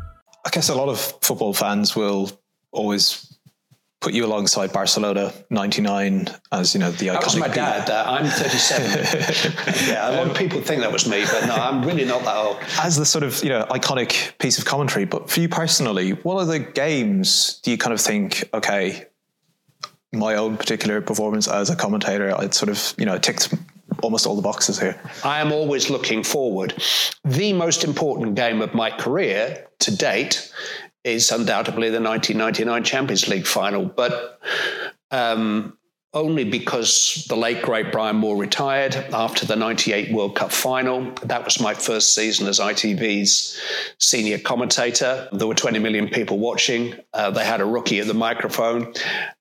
I 0.45 0.49
guess 0.49 0.69
a 0.69 0.75
lot 0.75 0.89
of 0.89 0.99
football 1.21 1.53
fans 1.53 1.95
will 1.95 2.31
always 2.71 3.37
put 4.01 4.13
you 4.13 4.25
alongside 4.25 4.73
Barcelona 4.73 5.31
99 5.51 6.27
as, 6.51 6.73
you 6.73 6.79
know, 6.79 6.89
the 6.91 7.07
iconic. 7.07 7.13
That 7.13 7.23
was 7.23 7.35
my 7.37 7.47
dad. 7.47 7.89
I'm 7.89 8.25
37. 8.25 9.87
yeah, 9.87 10.09
a 10.09 10.17
lot 10.17 10.27
of 10.27 10.35
people 10.35 10.59
think 10.59 10.81
that 10.81 10.91
was 10.91 11.07
me, 11.07 11.23
but 11.23 11.45
no, 11.45 11.53
I'm 11.53 11.83
really 11.83 12.05
not 12.05 12.23
that 12.23 12.35
old. 12.35 12.57
As 12.81 12.97
the 12.97 13.05
sort 13.05 13.23
of, 13.23 13.43
you 13.43 13.49
know, 13.49 13.65
iconic 13.69 14.37
piece 14.39 14.57
of 14.57 14.65
commentary, 14.65 15.05
but 15.05 15.29
for 15.29 15.39
you 15.39 15.47
personally, 15.47 16.11
what 16.11 16.37
are 16.37 16.45
the 16.45 16.59
games 16.59 17.59
do 17.63 17.69
you 17.69 17.77
kind 17.77 17.93
of 17.93 18.01
think, 18.01 18.43
okay, 18.55 19.05
my 20.11 20.35
own 20.35 20.57
particular 20.57 20.99
performance 20.99 21.47
as 21.47 21.69
a 21.69 21.75
commentator, 21.75 22.35
I'd 22.35 22.55
sort 22.55 22.69
of, 22.69 22.95
you 22.97 23.05
know, 23.05 23.19
ticked 23.19 23.53
almost 24.01 24.25
all 24.25 24.35
the 24.35 24.41
boxes 24.41 24.79
here. 24.79 24.99
I 25.23 25.41
am 25.41 25.51
always 25.51 25.89
looking 25.89 26.23
forward. 26.23 26.81
The 27.23 27.53
most 27.53 27.83
important 27.83 28.35
game 28.35 28.61
of 28.61 28.73
my 28.73 28.89
career 28.89 29.67
to 29.79 29.95
date 29.95 30.51
is 31.03 31.31
undoubtedly 31.31 31.89
the 31.89 32.01
1999 32.01 32.83
Champions 32.83 33.27
League 33.27 33.47
final. 33.47 33.85
But 33.85 34.39
um, 35.09 35.77
only 36.13 36.43
because 36.43 37.25
the 37.29 37.37
late 37.37 37.61
great 37.61 37.89
Brian 37.91 38.17
Moore 38.17 38.35
retired 38.35 38.95
after 39.13 39.45
the 39.45 39.55
98 39.55 40.11
World 40.11 40.35
Cup 40.35 40.51
final. 40.51 41.09
That 41.23 41.45
was 41.45 41.61
my 41.61 41.73
first 41.73 42.13
season 42.13 42.47
as 42.47 42.59
ITV's 42.59 43.61
senior 43.97 44.37
commentator. 44.37 45.29
There 45.31 45.47
were 45.47 45.55
20 45.55 45.79
million 45.79 46.09
people 46.09 46.37
watching. 46.37 46.95
Uh, 47.13 47.31
they 47.31 47.45
had 47.45 47.61
a 47.61 47.65
rookie 47.65 47.99
at 47.99 48.07
the 48.07 48.13
microphone. 48.13 48.93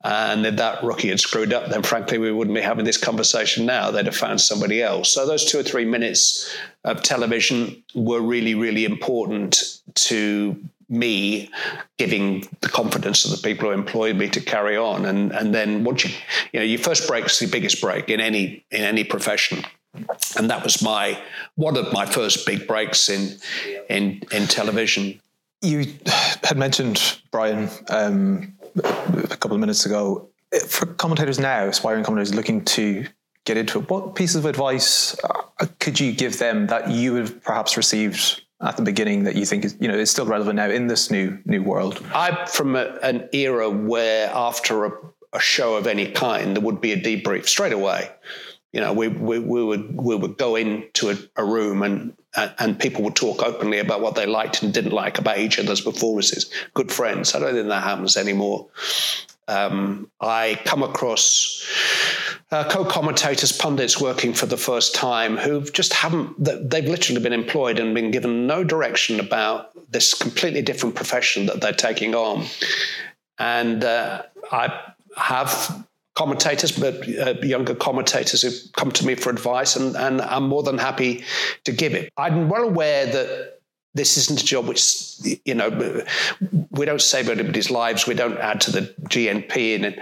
And 0.04 0.46
if 0.46 0.56
that 0.56 0.84
rookie 0.84 1.08
had 1.08 1.18
screwed 1.18 1.52
up, 1.52 1.70
then 1.70 1.82
frankly, 1.82 2.18
we 2.18 2.30
wouldn't 2.30 2.54
be 2.54 2.62
having 2.62 2.84
this 2.84 2.98
conversation 2.98 3.66
now. 3.66 3.90
They'd 3.90 4.06
have 4.06 4.16
found 4.16 4.40
somebody 4.40 4.80
else. 4.80 5.12
So 5.12 5.26
those 5.26 5.44
two 5.44 5.58
or 5.58 5.64
three 5.64 5.84
minutes 5.84 6.56
of 6.84 7.02
television 7.02 7.82
were 7.96 8.20
really, 8.20 8.54
really 8.54 8.84
important 8.84 9.80
to 9.94 10.56
me 10.90 11.48
giving 11.98 12.46
the 12.60 12.68
confidence 12.68 13.24
of 13.24 13.30
the 13.30 13.36
people 13.36 13.68
who 13.68 13.74
employed 13.74 14.16
me 14.16 14.28
to 14.28 14.40
carry 14.40 14.76
on. 14.76 15.06
And 15.06 15.32
and 15.32 15.54
then 15.54 15.84
once 15.84 16.04
you 16.04 16.10
you 16.52 16.60
know 16.60 16.66
your 16.66 16.80
first 16.80 17.08
break 17.08 17.26
is 17.26 17.38
the 17.38 17.46
biggest 17.46 17.80
break 17.80 18.10
in 18.10 18.20
any 18.20 18.64
in 18.70 18.82
any 18.82 19.04
profession. 19.04 19.64
And 20.36 20.50
that 20.50 20.62
was 20.62 20.82
my 20.82 21.18
one 21.54 21.76
of 21.76 21.92
my 21.92 22.06
first 22.06 22.44
big 22.46 22.66
breaks 22.66 23.08
in 23.08 23.38
in 23.88 24.22
in 24.32 24.46
television. 24.46 25.20
You 25.62 25.86
had 26.42 26.56
mentioned 26.56 27.20
brian 27.30 27.68
um, 27.90 28.54
a 28.76 29.36
couple 29.36 29.52
of 29.52 29.60
minutes 29.60 29.86
ago 29.86 30.28
for 30.66 30.86
commentators 30.86 31.38
now 31.38 31.66
aspiring 31.66 32.02
commentators 32.02 32.34
looking 32.34 32.64
to 32.64 33.06
get 33.44 33.56
into 33.56 33.80
it 33.80 33.90
what 33.90 34.14
pieces 34.14 34.36
of 34.36 34.46
advice 34.46 35.16
uh, 35.24 35.66
could 35.78 35.98
you 35.98 36.12
give 36.12 36.38
them 36.38 36.66
that 36.66 36.90
you 36.90 37.14
have 37.14 37.42
perhaps 37.42 37.76
received 37.76 38.42
at 38.60 38.76
the 38.76 38.82
beginning 38.82 39.24
that 39.24 39.36
you 39.36 39.46
think 39.46 39.64
is 39.64 39.76
you 39.80 39.88
know 39.88 39.94
is 39.94 40.10
still 40.10 40.26
relevant 40.26 40.56
now 40.56 40.68
in 40.68 40.86
this 40.86 41.10
new 41.10 41.38
new 41.44 41.62
world? 41.62 42.04
I'm 42.14 42.46
from 42.46 42.76
a, 42.76 42.98
an 43.02 43.28
era 43.32 43.70
where 43.70 44.30
after 44.34 44.84
a, 44.84 44.92
a, 45.32 45.40
show 45.40 45.76
of 45.76 45.86
any 45.86 46.10
kind 46.10 46.56
there 46.56 46.62
would 46.62 46.80
be 46.80 46.92
a 46.92 47.00
debrief 47.00 47.48
straight 47.48 47.72
away. 47.72 48.10
You 48.72 48.80
know, 48.80 48.92
we 48.92 49.08
we, 49.08 49.38
we 49.38 49.64
would 49.64 49.96
we 49.96 50.14
would 50.14 50.36
go 50.36 50.56
into 50.56 51.10
a, 51.10 51.16
a 51.36 51.44
room 51.44 51.82
and 51.82 52.14
and 52.36 52.78
people 52.78 53.02
would 53.02 53.16
talk 53.16 53.42
openly 53.42 53.78
about 53.78 54.00
what 54.00 54.14
they 54.14 54.26
liked 54.26 54.62
and 54.62 54.72
didn't 54.72 54.92
like 54.92 55.18
about 55.18 55.38
each 55.38 55.58
other's 55.58 55.80
performances. 55.80 56.50
Good 56.74 56.92
friends. 56.92 57.34
I 57.34 57.40
don't 57.40 57.54
think 57.54 57.68
that 57.68 57.82
happens 57.82 58.16
anymore. 58.16 58.68
Um, 59.48 60.08
I 60.20 60.60
come 60.64 60.84
across 60.84 61.66
uh, 62.52 62.68
co-commentators, 62.68 63.52
pundits 63.52 64.00
working 64.00 64.32
for 64.32 64.46
the 64.46 64.56
first 64.56 64.94
time 64.94 65.36
who 65.36 65.62
just 65.62 65.92
haven't. 65.92 66.34
They've 66.38 66.84
literally 66.84 67.20
been 67.20 67.32
employed 67.32 67.78
and 67.78 67.94
been 67.94 68.10
given 68.10 68.46
no 68.46 68.64
direction 68.64 69.20
about 69.20 69.70
this 69.90 70.14
completely 70.14 70.62
different 70.62 70.94
profession 70.94 71.46
that 71.46 71.60
they're 71.60 71.72
taking 71.72 72.14
on. 72.14 72.46
And 73.38 73.84
uh, 73.84 74.22
I 74.50 74.82
have 75.16 75.86
commentators, 76.14 76.72
but 76.72 77.08
uh, 77.18 77.34
younger 77.42 77.74
commentators 77.74 78.42
who 78.42 78.50
come 78.76 78.90
to 78.92 79.06
me 79.06 79.14
for 79.14 79.30
advice, 79.30 79.76
and, 79.76 79.96
and 79.96 80.20
I'm 80.20 80.48
more 80.48 80.62
than 80.62 80.76
happy 80.76 81.24
to 81.64 81.72
give 81.72 81.94
it. 81.94 82.12
I'm 82.16 82.48
well 82.48 82.64
aware 82.64 83.06
that 83.06 83.60
this 83.94 84.16
isn't 84.16 84.42
a 84.42 84.44
job 84.44 84.66
which 84.68 85.16
you 85.44 85.54
know 85.54 86.04
we 86.70 86.86
don't 86.86 87.00
save 87.00 87.28
anybody's 87.28 87.70
lives 87.70 88.06
we 88.06 88.14
don't 88.14 88.38
add 88.38 88.60
to 88.60 88.70
the 88.70 88.82
gnp 89.08 89.56
in 89.56 90.00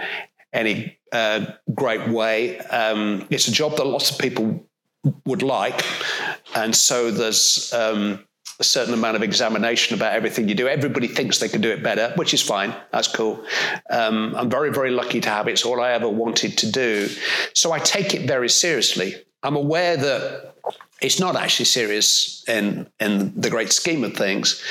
any 0.53 0.99
uh, 1.11 1.45
great 1.73 2.07
way. 2.09 2.59
Um, 2.59 3.27
it's 3.29 3.47
a 3.47 3.51
job 3.51 3.77
that 3.77 3.85
lots 3.85 4.11
of 4.11 4.17
people 4.17 4.65
would 5.25 5.43
like. 5.43 5.83
And 6.55 6.75
so 6.75 7.11
there's 7.11 7.71
um, 7.73 8.25
a 8.59 8.63
certain 8.63 8.93
amount 8.93 9.15
of 9.15 9.23
examination 9.23 9.95
about 9.95 10.13
everything 10.13 10.49
you 10.49 10.55
do. 10.55 10.67
Everybody 10.67 11.07
thinks 11.07 11.39
they 11.39 11.49
can 11.49 11.61
do 11.61 11.71
it 11.71 11.81
better 11.81 12.11
which 12.15 12.33
is 12.33 12.41
fine. 12.41 12.73
That's 12.91 13.07
cool. 13.07 13.43
Um, 13.89 14.35
i'm 14.35 14.49
very 14.49 14.71
very 14.71 14.91
lucky 14.91 15.21
to 15.21 15.29
have 15.29 15.47
it. 15.47 15.51
It's 15.51 15.65
all 15.65 15.81
i 15.81 15.91
ever 15.91 16.09
wanted 16.09 16.57
to 16.59 16.71
do. 16.71 17.07
So 17.53 17.71
i 17.71 17.79
take 17.79 18.13
it 18.13 18.27
very 18.27 18.49
seriously. 18.49 19.15
I'm 19.43 19.55
aware 19.55 19.95
that 19.95 20.55
it's 21.01 21.19
not 21.19 21.35
actually 21.35 21.65
serious 21.65 22.43
in 22.47 22.89
in 22.99 23.39
the 23.39 23.49
great 23.49 23.71
scheme 23.71 24.03
of 24.03 24.15
things. 24.15 24.61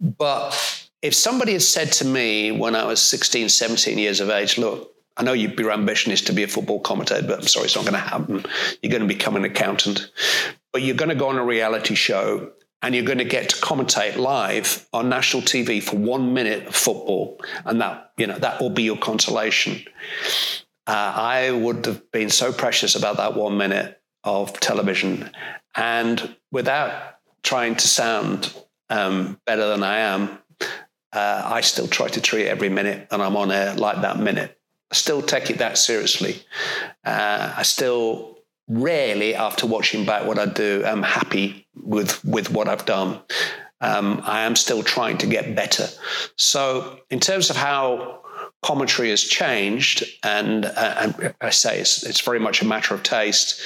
But 0.00 0.88
if 1.02 1.14
somebody 1.14 1.52
had 1.52 1.62
said 1.62 1.92
to 1.94 2.04
me 2.04 2.50
when 2.52 2.74
I 2.74 2.84
was 2.84 3.00
16, 3.02 3.48
17 3.48 3.98
years 3.98 4.20
of 4.20 4.30
age, 4.30 4.58
look, 4.58 4.92
I 5.18 5.24
know 5.24 5.32
your 5.32 5.72
ambition 5.72 6.12
is 6.12 6.22
to 6.22 6.32
be 6.32 6.44
a 6.44 6.48
football 6.48 6.80
commentator, 6.80 7.26
but 7.26 7.40
I'm 7.40 7.46
sorry, 7.46 7.66
it's 7.66 7.76
not 7.76 7.84
going 7.84 7.94
to 7.94 8.00
happen. 8.00 8.44
You're 8.82 8.90
going 8.90 9.02
to 9.02 9.08
become 9.08 9.36
an 9.36 9.44
accountant, 9.44 10.10
but 10.72 10.82
you're 10.82 10.96
going 10.96 11.10
to 11.10 11.14
go 11.14 11.28
on 11.28 11.36
a 11.36 11.44
reality 11.44 11.94
show 11.94 12.52
and 12.80 12.94
you're 12.94 13.04
going 13.04 13.18
to 13.18 13.24
get 13.24 13.48
to 13.50 13.56
commentate 13.56 14.16
live 14.16 14.88
on 14.92 15.08
national 15.08 15.42
TV 15.42 15.82
for 15.82 15.96
one 15.96 16.32
minute 16.32 16.68
of 16.68 16.76
football, 16.76 17.40
and 17.64 17.80
that 17.80 18.12
you 18.16 18.28
know 18.28 18.38
that 18.38 18.60
will 18.60 18.70
be 18.70 18.84
your 18.84 18.96
consolation. 18.96 19.84
Uh, 20.86 21.12
I 21.16 21.50
would 21.50 21.84
have 21.86 22.10
been 22.12 22.30
so 22.30 22.52
precious 22.52 22.94
about 22.94 23.16
that 23.16 23.34
one 23.34 23.58
minute 23.58 24.00
of 24.22 24.58
television 24.60 25.30
and 25.78 26.36
without 26.50 27.18
trying 27.42 27.76
to 27.76 27.86
sound 27.86 28.52
um, 28.90 29.40
better 29.46 29.68
than 29.68 29.84
I 29.84 29.98
am, 29.98 30.38
uh, 31.12 31.42
I 31.44 31.60
still 31.60 31.86
try 31.86 32.08
to 32.08 32.20
treat 32.20 32.48
every 32.48 32.68
minute 32.68 33.06
and 33.10 33.22
I'm 33.22 33.36
on 33.36 33.52
air 33.52 33.74
like 33.74 34.02
that 34.02 34.18
minute. 34.18 34.57
I 34.90 34.94
still 34.94 35.22
take 35.22 35.50
it 35.50 35.58
that 35.58 35.78
seriously. 35.78 36.42
Uh, 37.04 37.54
I 37.56 37.62
still 37.62 38.38
rarely, 38.68 39.34
after 39.34 39.66
watching 39.66 40.04
back 40.04 40.26
what 40.26 40.38
I 40.38 40.46
do, 40.46 40.82
am 40.84 41.02
happy 41.02 41.66
with 41.74 42.24
with 42.24 42.50
what 42.50 42.68
I've 42.68 42.86
done. 42.86 43.20
Um, 43.80 44.20
I 44.24 44.40
am 44.42 44.56
still 44.56 44.82
trying 44.82 45.18
to 45.18 45.26
get 45.26 45.54
better. 45.54 45.88
So, 46.36 46.98
in 47.10 47.20
terms 47.20 47.50
of 47.50 47.56
how 47.56 48.22
commentary 48.62 49.10
has 49.10 49.22
changed, 49.22 50.04
and, 50.24 50.64
uh, 50.64 50.94
and 50.98 51.34
I 51.40 51.50
say 51.50 51.80
it's, 51.80 52.02
it's, 52.02 52.20
very 52.20 52.40
much 52.40 52.60
a 52.60 52.66
matter 52.66 52.92
of 52.92 53.02
taste. 53.04 53.62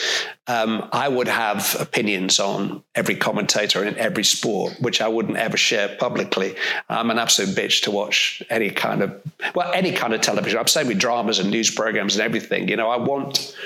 Um, 0.46 0.88
I 0.92 1.08
would 1.08 1.28
have 1.28 1.76
opinions 1.80 2.38
on 2.38 2.82
every 2.94 3.16
commentator 3.16 3.84
in 3.84 3.96
every 3.96 4.24
sport, 4.24 4.74
which 4.80 5.00
I 5.00 5.08
wouldn't 5.08 5.38
ever 5.38 5.56
share 5.56 5.96
publicly. 5.96 6.56
I'm 6.90 7.10
an 7.10 7.18
absolute 7.18 7.56
bitch 7.56 7.82
to 7.84 7.90
watch 7.90 8.42
any 8.50 8.70
kind 8.70 9.02
of 9.02 9.20
well, 9.54 9.72
any 9.72 9.92
kind 9.92 10.12
of 10.12 10.20
television. 10.20 10.58
I'm 10.58 10.66
saying 10.66 10.88
with 10.88 10.98
dramas 10.98 11.38
and 11.38 11.50
news 11.50 11.70
programs 11.70 12.16
and 12.16 12.22
everything. 12.22 12.68
You 12.68 12.76
know, 12.76 12.90
I 12.90 12.96
want 12.96 13.56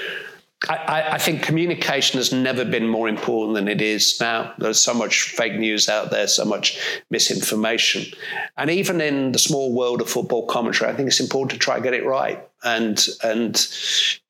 I, 0.69 1.11
I, 1.13 1.19
think 1.19 1.43
communication 1.43 2.19
has 2.19 2.33
never 2.33 2.65
been 2.65 2.89
more 2.89 3.09
important 3.09 3.55
than 3.55 3.69
it 3.69 3.83
is 3.83 4.19
now. 4.21 4.55
There's 4.57 4.81
so 4.81 4.95
much 4.95 5.23
fake 5.23 5.55
news 5.55 5.89
out 5.89 6.11
there, 6.11 6.27
so 6.27 6.47
much 6.47 6.79
misinformation. 7.11 8.07
And 8.57 8.71
even 8.71 9.03
in 9.03 9.33
the 9.33 9.39
small 9.39 9.75
world 9.75 10.01
of 10.01 10.09
football 10.09 10.47
commentary, 10.47 10.91
I 10.91 10.95
think 10.95 11.09
it's 11.09 11.21
important 11.21 11.53
to 11.53 11.59
try 11.59 11.75
and 11.75 11.85
get 11.85 11.93
it 11.93 12.07
right 12.07 12.43
and 12.65 13.07
and 13.23 13.55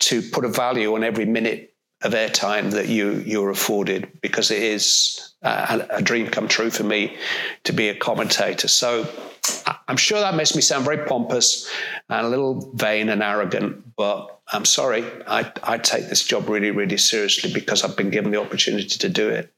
to 0.00 0.20
put 0.20 0.44
a 0.44 0.48
value 0.48 0.94
on 0.94 1.04
every 1.04 1.26
minute 1.26 1.72
of 2.02 2.12
airtime 2.12 2.72
that 2.72 2.88
you 2.88 3.22
you're 3.24 3.50
afforded 3.50 4.10
because 4.20 4.50
it 4.50 4.62
is 4.62 5.32
a, 5.42 5.86
a 5.90 6.02
dream 6.02 6.26
come 6.26 6.48
true 6.48 6.70
for 6.70 6.82
me 6.82 7.16
to 7.64 7.72
be 7.72 7.88
a 7.88 7.94
commentator. 7.94 8.68
So 8.68 9.08
I'm 9.88 9.96
sure 9.96 10.20
that 10.20 10.34
makes 10.34 10.54
me 10.54 10.62
sound 10.62 10.84
very 10.84 11.06
pompous 11.06 11.70
and 12.08 12.26
a 12.26 12.28
little 12.28 12.72
vain 12.74 13.08
and 13.08 13.22
arrogant, 13.22 13.94
but 13.96 14.40
I'm 14.52 14.64
sorry. 14.64 15.04
I, 15.26 15.50
I 15.62 15.78
take 15.78 16.08
this 16.08 16.24
job 16.24 16.48
really, 16.48 16.70
really 16.70 16.96
seriously 16.96 17.52
because 17.52 17.84
I've 17.84 17.96
been 17.96 18.10
given 18.10 18.30
the 18.32 18.40
opportunity 18.40 18.98
to 18.98 19.08
do 19.08 19.28
it. 19.28 19.52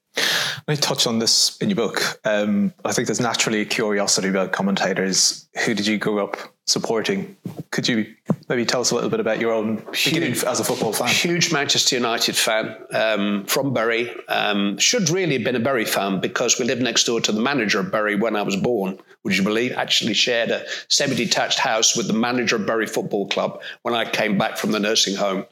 Me 0.67 0.77
touch 0.77 1.07
on 1.07 1.19
this 1.19 1.57
in 1.59 1.71
your 1.71 1.77
book. 1.77 2.21
Um, 2.25 2.75
I 2.85 2.93
think 2.93 3.07
there's 3.07 3.21
naturally 3.21 3.61
a 3.61 3.65
curiosity 3.65 4.29
about 4.29 4.53
commentators. 4.53 5.49
Who 5.65 5.75
did 5.75 5.87
you 5.87 5.99
grow 5.99 6.19
up 6.19 6.37
supporting. 6.69 7.35
Could 7.71 7.89
you 7.89 8.15
maybe 8.49 8.65
tell 8.65 8.83
us 8.83 8.91
a 8.91 8.95
little 8.95 9.11
bit 9.11 9.21
about 9.21 9.41
your 9.41 9.53
own 9.53 9.77
beginning 10.05 10.33
as 10.33 10.61
a 10.61 10.65
football 10.65 10.93
fan? 10.93 11.09
Huge 11.09 11.53
Manchester 11.53 11.97
United 11.97 12.37
fan 12.37 12.77
um, 12.93 13.45
from 13.47 13.73
Bury. 13.73 14.15
Um, 14.29 14.77
should 14.79 15.09
really 15.09 15.35
have 15.35 15.45
been 15.45 15.57
a 15.57 15.61
Bury 15.61 15.87
fan 15.87 16.21
because 16.21 16.59
we 16.59 16.67
lived 16.67 16.83
next 16.83 17.05
door 17.05 17.21
to 17.23 17.33
the 17.33 17.41
manager 17.41 17.81
of 17.81 17.91
Bury 17.91 18.17
when 18.17 18.37
I 18.37 18.43
was 18.43 18.57
born. 18.57 18.99
Would 19.25 19.37
you 19.37 19.43
believe? 19.43 19.73
Actually 19.73 20.15
shared 20.15 20.51
a 20.51 20.65
semi-detached 20.89 21.59
house 21.59 21.97
with 21.97 22.07
the 22.07 22.13
manager 22.13 22.57
of 22.57 22.67
Bury 22.67 22.87
Football 22.87 23.29
Club 23.29 23.61
when 23.83 23.95
I 23.95 24.05
came 24.05 24.39
back 24.39 24.59
from 24.59 24.73
the 24.73 24.79
nursing 24.79 25.17
home. 25.17 25.47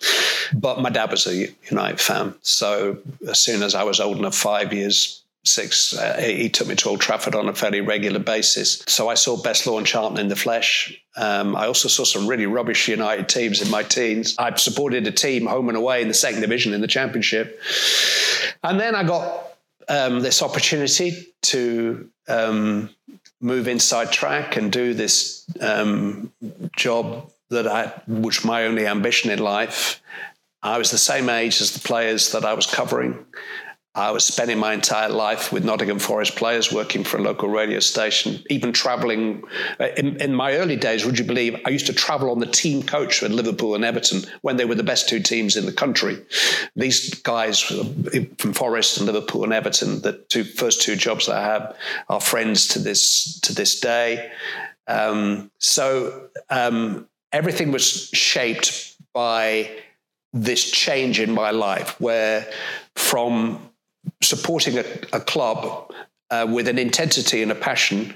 But 0.55 0.81
my 0.81 0.90
dad 0.90 1.11
was 1.11 1.26
a 1.26 1.48
United 1.70 2.00
fan, 2.00 2.35
so 2.42 2.98
as 3.29 3.40
soon 3.40 3.62
as 3.62 3.74
I 3.74 3.83
was 3.83 4.00
old 4.00 4.18
enough, 4.18 4.35
five 4.37 4.72
years 4.72 5.22
six, 5.46 5.96
uh, 5.96 6.16
he 6.20 6.48
took 6.48 6.68
me 6.68 6.74
to 6.76 6.88
Old 6.88 7.00
Trafford 7.00 7.35
on 7.35 7.48
a 7.48 7.54
fairly 7.54 7.80
regular 7.80 8.18
basis. 8.18 8.82
So 8.87 9.09
I 9.09 9.14
saw 9.14 9.40
Best 9.40 9.66
and 9.66 9.87
Charlton 9.87 10.18
in 10.18 10.28
the 10.28 10.37
flesh. 10.37 11.00
Um, 11.16 11.56
I 11.56 11.66
also 11.66 11.88
saw 11.88 12.04
some 12.04 12.26
really 12.26 12.46
rubbish 12.46 12.88
United 12.88 13.28
teams 13.28 13.62
in 13.62 13.70
my 13.70 13.82
teens. 13.82 14.35
I 14.38 14.54
supported 14.56 15.06
a 15.06 15.12
team 15.12 15.46
home 15.46 15.68
and 15.68 15.76
away 15.76 16.02
in 16.02 16.09
the 16.09 16.14
second 16.14 16.40
division 16.40 16.74
in 16.74 16.80
the 16.80 16.87
Championship. 16.87 17.61
And 18.62 18.78
then 18.78 18.94
I 18.94 19.04
got 19.04 19.52
um, 19.88 20.20
this 20.20 20.42
opportunity 20.42 21.26
to 21.42 22.11
um, 22.28 22.90
move 23.40 23.68
inside 23.68 24.12
track 24.12 24.56
and 24.56 24.72
do 24.72 24.94
this 24.94 25.46
um, 25.61 26.32
job 26.76 27.30
that 27.50 27.66
I, 27.66 27.92
which 28.06 28.44
my 28.44 28.64
only 28.64 28.87
ambition 28.87 29.30
in 29.30 29.38
life. 29.38 30.00
I 30.62 30.78
was 30.78 30.90
the 30.90 30.98
same 30.98 31.28
age 31.28 31.61
as 31.61 31.72
the 31.72 31.80
players 31.80 32.32
that 32.32 32.44
I 32.44 32.54
was 32.54 32.66
covering. 32.66 33.24
I 33.96 34.11
was 34.11 34.26
spending 34.26 34.59
my 34.59 34.74
entire 34.74 35.09
life 35.09 35.50
with 35.50 35.64
Nottingham 35.64 35.98
Forest 35.98 36.37
players, 36.37 36.70
working 36.70 37.02
for 37.02 37.16
a 37.16 37.22
local 37.22 37.48
radio 37.48 37.80
station, 37.80 38.44
even 38.50 38.74
traveling. 38.74 39.42
Uh, 39.80 39.88
in, 39.96 40.20
in, 40.20 40.35
my 40.35 40.52
early 40.56 40.76
days, 40.76 41.06
would 41.06 41.18
you 41.18 41.24
believe, 41.24 41.59
I 41.64 41.70
used 41.70 41.87
to 41.87 41.94
travel 41.94 42.30
on 42.30 42.38
the 42.38 42.46
team 42.46 42.82
coach 42.82 43.22
with 43.22 43.32
Liverpool 43.32 43.74
and 43.74 43.87
Everton 43.87 44.24
when 44.42 44.59
they 44.59 44.66
were 44.66 44.74
the 44.74 44.82
best 44.82 45.09
two 45.09 45.18
teams 45.20 45.56
in 45.56 45.64
the 45.64 45.72
country. 45.72 46.18
These 46.76 47.14
guys 47.22 47.59
from 47.59 48.52
Forest 48.52 48.98
and 48.98 49.06
Liverpool 49.06 49.44
and 49.44 49.54
Everton, 49.54 50.02
the 50.02 50.12
two 50.28 50.44
first 50.44 50.82
two 50.82 50.94
jobs 50.94 51.30
I 51.30 51.40
have, 51.40 51.74
are 52.11 52.20
friends 52.20 52.68
to 52.68 52.78
this 52.78 53.40
to 53.40 53.54
this 53.54 53.80
day. 53.80 54.30
Um, 54.87 55.50
so 55.56 56.28
um, 56.50 57.09
everything 57.32 57.72
was 57.72 58.09
shaped 58.11 58.94
by 59.14 59.70
this 60.35 60.70
change 60.70 61.18
in 61.18 61.32
my 61.32 61.50
life, 61.50 61.98
where 61.98 62.46
from 62.94 63.70
supporting 64.23 64.79
a, 64.79 64.85
a 65.12 65.21
club 65.21 65.92
uh, 66.31 66.47
with 66.51 66.69
an 66.69 66.79
intensity 66.79 67.42
and 67.42 67.53
a 67.53 67.55
passion, 67.55 68.14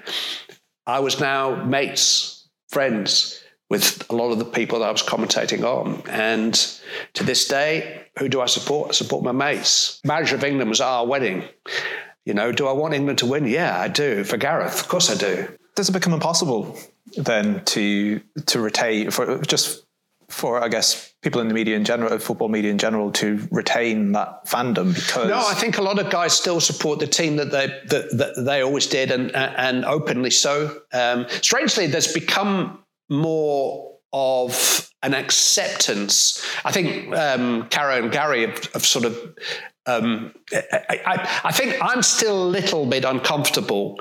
I 0.87 1.01
was 1.01 1.21
now 1.21 1.65
mates, 1.65 2.49
friends 2.69 3.43
with 3.69 4.05
a 4.11 4.17
lot 4.17 4.33
of 4.33 4.39
the 4.39 4.45
people 4.45 4.81
that 4.81 4.89
I 4.89 4.91
was 4.91 5.03
commentating 5.03 5.63
on. 5.63 6.03
And 6.09 6.55
to 7.15 7.25
this 7.25 7.47
day, 7.47 8.07
who 8.19 8.29
do 8.29 8.41
I 8.41 8.47
support? 8.47 8.91
I 8.91 8.93
support 8.93 9.23
my 9.23 9.33
mates. 9.33 10.01
Manager 10.05 10.35
of 10.35 10.45
England 10.45 10.69
was 10.69 10.81
our 10.81 11.07
wedding. 11.07 11.45
You 12.27 12.35
know, 12.35 12.53
do 12.53 12.67
I 12.67 12.73
want 12.73 12.95
England 12.95 13.21
to 13.21 13.27
win? 13.27 13.47
Yeah, 13.47 13.81
I 13.81 13.89
do. 13.89 14.25
For 14.25 14.37
Gareth, 14.37 14.81
of 14.81 14.89
course 14.89 15.11
I 15.11 15.15
do. 15.15 15.49
Does 15.77 15.89
it 15.89 15.93
become 15.93 16.13
impossible 16.13 16.77
then 17.17 17.65
to 17.65 18.21
to 18.47 18.61
retain 18.61 19.11
for 19.11 19.41
just 19.43 19.87
for 20.31 20.63
I 20.63 20.69
guess 20.69 21.13
people 21.23 21.41
in 21.41 21.49
the 21.49 21.55
media 21.55 21.77
in 21.77 21.85
general, 21.85 22.19
football 22.19 22.49
media 22.49 22.71
in 22.71 22.79
general, 22.79 23.11
to 23.13 23.47
retain 23.51 24.13
that 24.13 24.47
fandom 24.47 24.95
because 24.95 25.29
no, 25.29 25.39
I 25.47 25.55
think 25.55 25.79
a 25.79 25.83
lot 25.83 25.99
of 25.99 26.11
guys 26.11 26.33
still 26.33 26.61
support 26.61 26.99
the 26.99 27.07
team 27.07 27.37
that 27.37 27.51
they 27.51 27.67
that, 27.67 28.17
that 28.17 28.45
they 28.45 28.63
always 28.63 28.87
did 28.87 29.11
and 29.11 29.35
and 29.35 29.85
openly 29.85 30.31
so. 30.31 30.81
Um, 30.93 31.27
strangely, 31.43 31.87
there's 31.87 32.13
become 32.13 32.85
more 33.09 33.91
of 34.13 34.91
an 35.03 35.15
acceptance. 35.15 36.45
I 36.65 36.73
think 36.73 37.15
um, 37.17 37.69
Carra 37.69 38.03
and 38.03 38.13
Gary 38.13 38.47
have, 38.47 38.65
have 38.73 38.87
sort 38.87 39.05
of. 39.05 39.19
Um, 39.87 40.35
I, 40.53 41.01
I, 41.07 41.41
I 41.45 41.53
think 41.53 41.77
I'm 41.81 42.03
still 42.03 42.45
a 42.45 42.49
little 42.49 42.87
bit 42.87 43.05
uncomfortable 43.05 43.99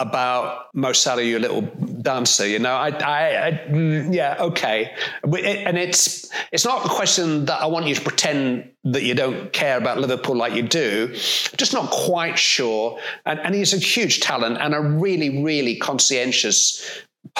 about 0.00 0.74
Mo 0.74 0.92
Salah, 0.92 1.22
little 1.22 1.60
dancer. 2.02 2.48
You 2.48 2.58
know, 2.58 2.74
I, 2.74 2.88
I, 2.88 3.46
I 3.46 3.52
mm, 3.68 4.12
yeah, 4.12 4.36
okay. 4.40 4.92
And 5.22 5.78
it's 5.78 6.30
it's 6.52 6.64
not 6.64 6.84
a 6.84 6.88
question 6.88 7.44
that 7.44 7.60
I 7.60 7.66
want 7.66 7.86
you 7.86 7.94
to 7.94 8.00
pretend 8.00 8.70
that 8.84 9.02
you 9.02 9.14
don't 9.14 9.52
care 9.52 9.76
about 9.76 9.98
Liverpool 9.98 10.34
like 10.34 10.54
you 10.54 10.62
do. 10.62 11.08
I'm 11.10 11.56
just 11.56 11.74
not 11.74 11.90
quite 11.90 12.38
sure. 12.38 12.98
And, 13.26 13.38
and 13.40 13.54
he's 13.54 13.74
a 13.74 13.78
huge 13.78 14.20
talent 14.20 14.56
and 14.58 14.74
a 14.74 14.80
really, 14.80 15.42
really 15.44 15.76
conscientious 15.76 16.82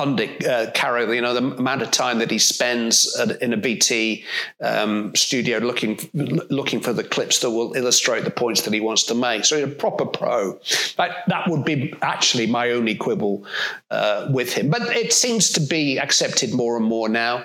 pundit 0.01 0.47
uh, 0.47 0.71
Carra, 0.71 1.15
you 1.15 1.21
know, 1.21 1.35
the 1.35 1.59
amount 1.59 1.83
of 1.83 1.91
time 1.91 2.21
that 2.21 2.31
he 2.31 2.39
spends 2.39 3.15
at, 3.17 3.43
in 3.43 3.53
a 3.53 3.57
BT 3.59 4.25
um, 4.63 5.15
studio 5.15 5.59
looking 5.59 6.01
looking 6.15 6.81
for 6.81 6.95
the 6.95 7.05
clips 7.05 7.41
that 7.41 7.51
will 7.51 7.75
illustrate 7.75 8.25
the 8.25 8.31
points 8.31 8.63
that 8.63 8.73
he 8.73 8.81
wants 8.81 9.03
to 9.05 9.15
make. 9.15 9.45
So 9.45 9.57
he's 9.57 9.67
a 9.67 9.69
proper 9.69 10.07
pro. 10.07 10.59
That, 10.97 11.25
that 11.27 11.49
would 11.49 11.67
be 11.67 11.93
actually 12.01 12.47
my 12.47 12.71
only 12.71 12.95
quibble 12.95 13.45
uh, 13.91 14.29
with 14.31 14.55
him. 14.55 14.71
But 14.71 14.83
it 14.97 15.13
seems 15.13 15.51
to 15.51 15.61
be 15.61 15.99
accepted 15.99 16.55
more 16.55 16.79
and 16.79 16.87
more 16.87 17.11
now. 17.11 17.45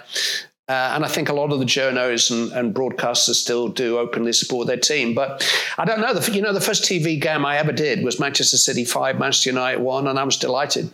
Uh, 0.70 0.94
and 0.96 1.04
I 1.04 1.10
think 1.10 1.28
a 1.28 1.34
lot 1.34 1.52
of 1.52 1.60
the 1.60 1.66
journos 1.66 2.32
and, 2.32 2.52
and, 2.54 2.74
broadcasters 2.74 3.36
still 3.36 3.68
do 3.68 4.00
openly 4.00 4.34
support 4.34 4.66
their 4.66 4.78
team. 4.78 5.14
But 5.14 5.46
I 5.78 5.86
don't 5.86 6.00
know. 6.00 6.14
The, 6.14 6.32
you 6.32 6.42
know, 6.42 6.54
the 6.54 6.62
first 6.62 6.84
TV 6.84 7.22
game 7.22 7.46
I 7.46 7.58
ever 7.58 7.72
did 7.72 8.04
was 8.04 8.20
Manchester 8.20 8.58
City 8.58 8.84
5, 8.84 9.20
Manchester 9.20 9.52
United 9.52 9.82
1, 9.82 10.08
and 10.08 10.18
I 10.18 10.24
was 10.24 10.38
delighted. 10.38 10.90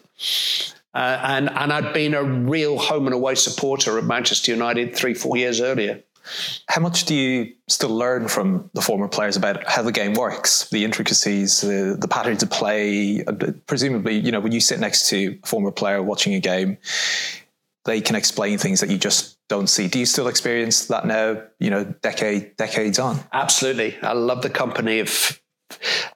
Uh, 0.93 1.19
and, 1.23 1.49
and 1.49 1.71
I'd 1.71 1.93
been 1.93 2.13
a 2.13 2.23
real 2.23 2.77
home 2.77 3.07
and 3.07 3.13
away 3.13 3.35
supporter 3.35 3.97
of 3.97 4.05
Manchester 4.05 4.51
United 4.51 4.95
three, 4.95 5.13
four 5.13 5.37
years 5.37 5.61
earlier. 5.61 6.03
How 6.67 6.81
much 6.81 7.05
do 7.05 7.15
you 7.15 7.53
still 7.67 7.89
learn 7.89 8.27
from 8.27 8.69
the 8.73 8.81
former 8.81 9.07
players 9.07 9.35
about 9.37 9.67
how 9.67 9.81
the 9.81 9.91
game 9.91 10.13
works, 10.13 10.69
the 10.69 10.85
intricacies, 10.85 11.61
the, 11.61 11.97
the 11.99 12.07
patterns 12.07 12.43
of 12.43 12.49
play? 12.49 13.23
Uh, 13.23 13.33
presumably, 13.65 14.17
you 14.17 14.31
know, 14.31 14.39
when 14.39 14.51
you 14.51 14.59
sit 14.59 14.79
next 14.79 15.09
to 15.09 15.39
a 15.43 15.47
former 15.47 15.71
player 15.71 16.01
watching 16.03 16.33
a 16.35 16.39
game, 16.39 16.77
they 17.85 18.01
can 18.01 18.15
explain 18.15 18.57
things 18.59 18.81
that 18.81 18.89
you 18.89 18.97
just 18.97 19.37
don't 19.49 19.67
see. 19.67 19.87
Do 19.87 19.97
you 19.97 20.05
still 20.05 20.27
experience 20.27 20.85
that 20.85 21.05
now, 21.05 21.41
you 21.59 21.71
know, 21.71 21.83
decade 21.83 22.55
decades 22.55 22.99
on? 22.99 23.19
Absolutely. 23.33 23.97
I 24.03 24.13
love 24.13 24.43
the 24.43 24.49
company 24.49 24.99
of 24.99 25.40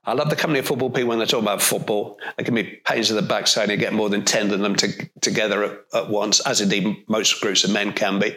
I 0.05 0.13
love 0.13 0.29
the 0.29 0.35
company 0.35 0.59
of 0.59 0.65
football 0.65 0.89
people 0.89 1.09
when 1.09 1.19
they 1.19 1.25
talk 1.25 1.41
about 1.41 1.61
football. 1.61 2.19
They 2.37 2.43
can 2.43 2.55
be 2.55 2.63
pains 2.63 3.09
in 3.09 3.15
the 3.15 3.21
backside 3.21 3.63
and 3.63 3.71
you 3.71 3.77
get 3.77 3.93
more 3.93 4.09
than 4.09 4.25
10 4.25 4.51
of 4.51 4.59
them 4.59 4.75
to, 4.75 5.09
together 5.21 5.63
at, 5.63 5.79
at, 5.93 6.09
once, 6.09 6.39
as 6.41 6.61
indeed 6.61 7.05
most 7.07 7.41
groups 7.41 7.63
of 7.63 7.71
men 7.71 7.93
can 7.93 8.19
be. 8.19 8.35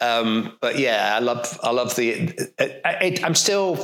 Um, 0.00 0.56
but 0.60 0.78
yeah, 0.78 1.14
I 1.14 1.20
love, 1.20 1.58
I 1.62 1.70
love 1.70 1.96
the, 1.96 2.10
it, 2.10 2.54
it, 2.58 3.24
I'm 3.24 3.34
still 3.34 3.76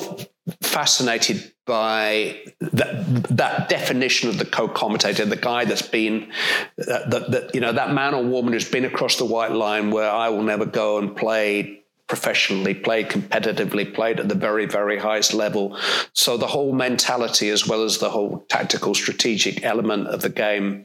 fascinated 0.60 1.52
by 1.64 2.40
that, 2.60 3.06
that 3.30 3.68
definition 3.68 4.28
of 4.28 4.38
the 4.38 4.44
co-commentator, 4.44 5.24
the 5.24 5.36
guy 5.36 5.64
that's 5.64 5.82
been, 5.82 6.32
that, 6.76 7.10
that, 7.10 7.50
you 7.54 7.60
know, 7.60 7.72
that 7.72 7.94
man 7.94 8.14
or 8.14 8.24
woman 8.24 8.52
who's 8.52 8.68
been 8.68 8.84
across 8.84 9.16
the 9.16 9.24
white 9.24 9.52
line 9.52 9.90
where 9.90 10.10
I 10.10 10.28
will 10.28 10.42
never 10.42 10.66
go 10.66 10.98
and 10.98 11.16
play 11.16 11.81
professionally, 12.12 12.74
played 12.74 13.08
competitively, 13.08 13.90
played 13.94 14.20
at 14.20 14.28
the 14.28 14.34
very, 14.34 14.66
very 14.66 14.98
highest 14.98 15.32
level. 15.32 15.78
So 16.12 16.36
the 16.36 16.46
whole 16.46 16.74
mentality, 16.74 17.48
as 17.48 17.66
well 17.66 17.84
as 17.84 17.96
the 17.96 18.10
whole 18.10 18.44
tactical, 18.50 18.94
strategic 18.94 19.64
element 19.64 20.08
of 20.08 20.20
the 20.20 20.28
game, 20.28 20.84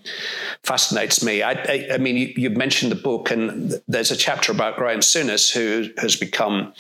fascinates 0.64 1.22
me. 1.22 1.44
I, 1.44 1.52
I, 1.52 1.88
I 1.96 1.98
mean, 1.98 2.16
you, 2.16 2.34
you, 2.38 2.50
mentioned 2.52 2.94
the 2.94 3.02
book, 3.10 3.30
and 3.30 3.74
there's 3.90 4.10
a 4.10 4.16
chapter 4.16 4.54
about 4.54 4.78
Graham 4.78 5.02
Souness, 5.02 5.54
who 5.54 5.90
has 5.98 6.16
become 6.16 6.72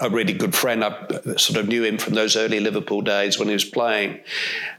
a 0.00 0.08
really 0.08 0.32
good 0.32 0.54
friend. 0.54 0.82
I 0.82 1.34
sort 1.36 1.58
of 1.58 1.68
knew 1.68 1.84
him 1.84 1.98
from 1.98 2.14
those 2.14 2.34
early 2.34 2.60
Liverpool 2.60 3.02
days 3.02 3.38
when 3.38 3.48
he 3.48 3.52
was 3.52 3.66
playing. 3.66 4.20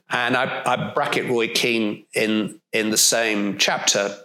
And 0.10 0.36
I, 0.36 0.64
I 0.66 0.92
bracket 0.96 1.30
Roy 1.30 1.50
Keane 1.50 2.04
in 2.16 2.60
in 2.74 2.90
the 2.90 2.98
same 2.98 3.60
chapter. 3.60 4.18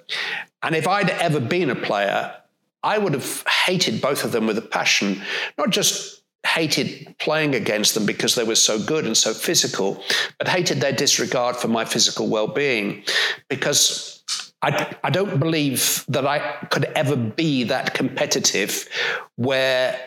And 0.62 0.74
if 0.74 0.88
I'd 0.88 1.10
ever 1.10 1.40
been 1.40 1.68
a 1.68 1.74
player, 1.74 2.36
I 2.82 2.98
would 2.98 3.14
have 3.14 3.44
hated 3.64 4.00
both 4.00 4.24
of 4.24 4.32
them 4.32 4.46
with 4.46 4.58
a 4.58 4.62
passion, 4.62 5.22
not 5.56 5.70
just 5.70 6.22
hated 6.46 7.14
playing 7.18 7.54
against 7.54 7.94
them 7.94 8.04
because 8.04 8.34
they 8.34 8.44
were 8.44 8.56
so 8.56 8.78
good 8.78 9.06
and 9.06 9.16
so 9.16 9.32
physical, 9.32 10.02
but 10.38 10.48
hated 10.48 10.80
their 10.80 10.92
disregard 10.92 11.56
for 11.56 11.68
my 11.68 11.84
physical 11.84 12.28
well 12.28 12.48
being 12.48 13.04
because 13.48 14.24
I, 14.60 14.94
I 15.02 15.10
don't 15.10 15.38
believe 15.38 16.04
that 16.08 16.26
I 16.26 16.38
could 16.70 16.84
ever 16.96 17.16
be 17.16 17.64
that 17.64 17.94
competitive 17.94 18.88
where 19.36 19.98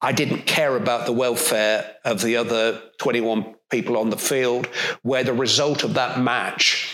I 0.00 0.12
didn't 0.12 0.44
care 0.46 0.76
about 0.76 1.06
the 1.06 1.12
welfare 1.12 1.96
of 2.04 2.20
the 2.20 2.36
other 2.36 2.82
21 2.98 3.54
people 3.70 3.96
on 3.96 4.10
the 4.10 4.18
field, 4.18 4.66
where 5.02 5.24
the 5.24 5.32
result 5.32 5.82
of 5.82 5.94
that 5.94 6.20
match 6.20 6.93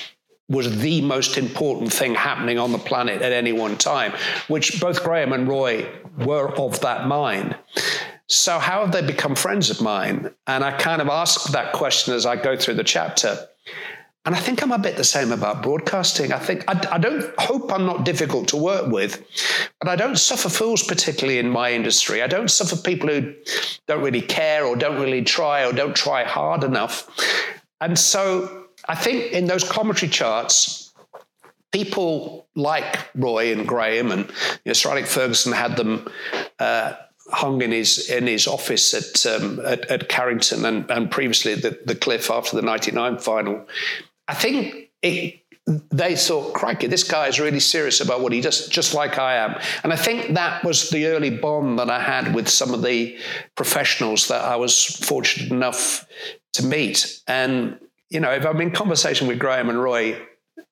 was 0.50 0.80
the 0.80 1.00
most 1.00 1.38
important 1.38 1.92
thing 1.92 2.14
happening 2.14 2.58
on 2.58 2.72
the 2.72 2.78
planet 2.78 3.22
at 3.22 3.32
any 3.32 3.52
one 3.52 3.76
time, 3.76 4.12
which 4.48 4.80
both 4.80 5.02
Graham 5.02 5.32
and 5.32 5.48
Roy 5.48 5.88
were 6.18 6.48
of 6.58 6.80
that 6.80 7.06
mind. 7.06 7.56
So, 8.26 8.58
how 8.58 8.84
have 8.84 8.92
they 8.92 9.02
become 9.02 9.34
friends 9.34 9.70
of 9.70 9.80
mine? 9.80 10.32
And 10.46 10.64
I 10.64 10.72
kind 10.72 11.00
of 11.00 11.08
ask 11.08 11.50
that 11.52 11.72
question 11.72 12.14
as 12.14 12.26
I 12.26 12.36
go 12.36 12.56
through 12.56 12.74
the 12.74 12.84
chapter. 12.84 13.46
and 14.24 14.34
I 14.34 14.38
think 14.38 14.62
I'm 14.62 14.72
a 14.72 14.78
bit 14.78 14.96
the 14.96 15.04
same 15.04 15.32
about 15.32 15.62
broadcasting. 15.62 16.32
I 16.32 16.38
think 16.38 16.64
I, 16.68 16.94
I, 16.94 16.98
don't 16.98 17.32
hope 17.38 17.72
I'm 17.72 17.86
not 17.86 18.04
difficult 18.04 18.48
to 18.48 18.56
work 18.56 18.90
with, 18.90 19.24
but 19.80 19.88
I 19.88 19.96
don't 19.96 20.18
suffer 20.18 20.48
fools 20.48 20.82
particularly 20.82 21.38
in 21.38 21.48
my 21.48 21.72
industry. 21.72 22.22
I 22.22 22.26
don't 22.26 22.50
suffer 22.50 22.76
people 22.76 23.08
who 23.08 23.34
don't 23.88 24.02
really 24.02 24.20
care 24.20 24.64
or 24.64 24.76
don't 24.76 25.00
really 25.00 25.22
try 25.22 25.64
or 25.64 25.72
don't 25.72 25.96
try 25.96 26.22
hard 26.22 26.64
enough. 26.64 27.08
And 27.80 27.98
so 27.98 28.59
I 28.90 28.96
think 28.96 29.32
in 29.32 29.46
those 29.46 29.62
commentary 29.62 30.10
charts, 30.10 30.92
people 31.70 32.48
like 32.56 33.08
Roy 33.14 33.52
and 33.52 33.66
Graham 33.66 34.10
and 34.10 34.26
you 34.26 34.70
know, 34.70 34.72
Sir 34.72 34.90
Alex 34.90 35.14
Ferguson 35.14 35.52
had 35.52 35.76
them. 35.76 36.08
Uh, 36.58 36.94
hung 37.32 37.62
in 37.62 37.70
his 37.70 38.10
in 38.10 38.26
his 38.26 38.48
office 38.48 38.92
at 38.92 39.24
um, 39.32 39.60
at, 39.64 39.88
at, 39.88 40.08
Carrington 40.08 40.64
and, 40.64 40.90
and 40.90 41.12
previously 41.12 41.54
the, 41.54 41.78
the 41.86 41.94
Cliff 41.94 42.28
after 42.28 42.56
the 42.56 42.62
'99 42.62 43.18
final. 43.18 43.68
I 44.26 44.34
think 44.34 44.90
it, 45.00 45.40
they 45.90 46.16
thought, 46.16 46.54
crikey, 46.54 46.88
this 46.88 47.04
guy 47.04 47.28
is 47.28 47.38
really 47.38 47.60
serious 47.60 48.00
about 48.00 48.20
what 48.20 48.32
he 48.32 48.40
does, 48.40 48.66
just 48.66 48.94
like 48.94 49.18
I 49.18 49.36
am. 49.36 49.54
And 49.84 49.92
I 49.92 49.96
think 49.96 50.34
that 50.34 50.64
was 50.64 50.90
the 50.90 51.06
early 51.06 51.30
bond 51.30 51.78
that 51.78 51.88
I 51.88 52.00
had 52.00 52.34
with 52.34 52.48
some 52.48 52.74
of 52.74 52.82
the 52.82 53.16
professionals 53.54 54.26
that 54.26 54.44
I 54.44 54.56
was 54.56 54.84
fortunate 54.84 55.52
enough 55.52 56.04
to 56.54 56.64
meet. 56.64 57.20
And, 57.28 57.78
you 58.10 58.20
know, 58.20 58.30
if 58.30 58.44
I'm 58.44 58.60
in 58.60 58.72
conversation 58.72 59.28
with 59.28 59.38
Graham 59.38 59.70
and 59.70 59.82
Roy, 59.82 60.20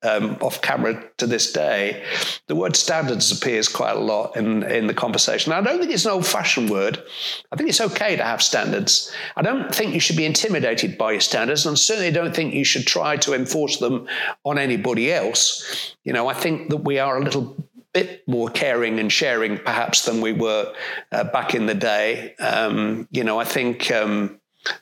um, 0.03 0.37
off 0.41 0.61
camera 0.63 1.03
to 1.17 1.27
this 1.27 1.53
day, 1.53 2.05
the 2.47 2.55
word 2.55 2.77
standards 2.77 3.33
appears 3.33 3.69
quite 3.69 3.97
a 3.97 4.01
lot 4.01 4.37
in, 4.37 4.63
in 4.65 4.87
the 4.87 4.95
conversation. 4.95 5.53
I 5.53 5.61
don't 5.61 5.81
think 5.81 5.91
it's 5.91 6.05
an 6.05 6.13
old 6.13 6.27
fashioned 6.27 6.71
word. 6.71 7.03
I 7.51 7.57
think 7.57 7.69
it's 7.69 7.81
okay 7.81 8.15
to 8.17 8.23
have 8.23 8.43
standards. 8.43 9.13
I 9.37 9.43
don't 9.43 9.75
think 9.75 9.95
you 9.95 10.01
should 10.01 10.17
be 10.17 10.25
intimidated 10.25 10.99
by 10.99 11.13
your 11.13 11.21
standards, 11.21 11.67
and 11.67 11.79
certainly 11.79 12.11
don't 12.11 12.35
think 12.35 12.55
you 12.55 12.65
should 12.65 12.87
try 12.87 13.17
to 13.19 13.35
enforce 13.35 13.79
them 13.79 14.07
on 14.45 14.59
anybody 14.59 15.13
else. 15.13 15.97
You 16.05 16.13
know, 16.13 16.29
I 16.29 16.35
think 16.35 16.71
that 16.71 16.79
we 16.79 16.99
are 16.99 17.19
a 17.19 17.25
little 17.25 17.57
bit 17.93 18.23
more 18.29 18.49
caring 18.51 19.01
and 19.01 19.11
sharing 19.11 19.59
perhaps 19.59 20.05
than 20.05 20.21
we 20.21 20.33
were 20.33 20.73
uh, 21.11 21.25
back 21.25 21.55
in 21.55 21.67
the 21.67 21.75
day. 21.75 22.37
Um, 22.37 23.09
you 23.11 23.25
know, 23.25 23.41
I 23.41 23.45
think 23.45 23.91
um, 23.91 24.41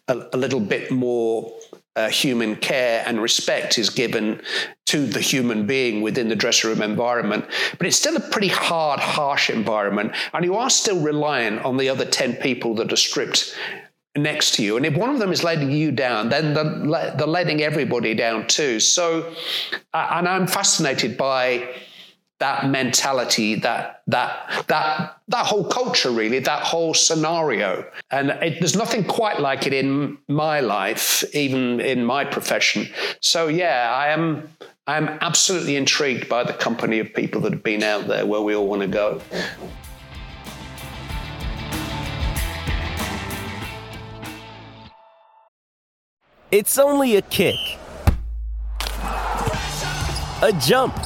a, 0.08 0.26
a, 0.32 0.36
little 0.36 0.60
bit 0.60 0.90
more 0.90 1.52
uh, 1.96 2.10
human 2.10 2.54
care 2.56 3.02
and 3.06 3.20
respect 3.20 3.78
is 3.78 3.90
given 3.90 4.40
to 4.84 5.06
the 5.06 5.20
human 5.20 5.66
being 5.66 6.02
within 6.02 6.28
the 6.28 6.36
dressing 6.36 6.70
room 6.70 6.82
environment. 6.82 7.44
But 7.78 7.86
it's 7.86 7.96
still 7.96 8.16
a 8.16 8.20
pretty 8.20 8.48
hard, 8.48 9.00
harsh 9.00 9.50
environment. 9.50 10.12
And 10.32 10.44
you 10.44 10.56
are 10.56 10.70
still 10.70 11.00
reliant 11.00 11.64
on 11.64 11.78
the 11.78 11.88
other 11.88 12.04
10 12.04 12.36
people 12.36 12.74
that 12.76 12.92
are 12.92 12.96
stripped 12.96 13.56
next 14.14 14.54
to 14.54 14.62
you. 14.62 14.76
And 14.76 14.86
if 14.86 14.94
one 14.94 15.10
of 15.10 15.18
them 15.18 15.32
is 15.32 15.42
letting 15.42 15.70
you 15.70 15.90
down, 15.90 16.28
then 16.28 16.54
they're, 16.54 17.26
letting 17.26 17.62
everybody 17.62 18.14
down 18.14 18.46
too. 18.46 18.78
So, 18.78 19.32
uh, 19.92 20.08
and 20.12 20.28
I'm 20.28 20.46
fascinated 20.46 21.16
by 21.16 21.68
that 22.38 22.68
mentality, 22.68 23.54
that 23.56 24.02
that 24.06 24.64
that 24.68 25.18
that 25.28 25.46
whole 25.46 25.64
culture, 25.64 26.10
really, 26.10 26.38
that 26.40 26.62
whole 26.62 26.94
scenario. 26.94 27.84
And 28.10 28.30
it, 28.30 28.60
there's 28.60 28.76
nothing 28.76 29.04
quite 29.04 29.40
like 29.40 29.66
it 29.66 29.72
in 29.72 30.18
my 30.28 30.60
life, 30.60 31.24
even 31.34 31.80
in 31.80 32.04
my 32.04 32.24
profession. 32.24 32.88
So 33.20 33.48
yeah, 33.48 33.92
I 33.94 34.08
am 34.08 34.48
I'm 34.86 35.08
absolutely 35.20 35.76
intrigued 35.76 36.28
by 36.28 36.44
the 36.44 36.52
company 36.52 36.98
of 36.98 37.12
people 37.14 37.40
that 37.42 37.52
have 37.52 37.62
been 37.62 37.82
out 37.82 38.06
there 38.06 38.26
where 38.26 38.40
we 38.40 38.54
all 38.54 38.66
want 38.66 38.82
to 38.82 38.88
go. 38.88 39.20
It's 46.52 46.78
only 46.78 47.16
a 47.16 47.22
kick, 47.22 47.56
a 50.42 50.52
jump 50.60 51.05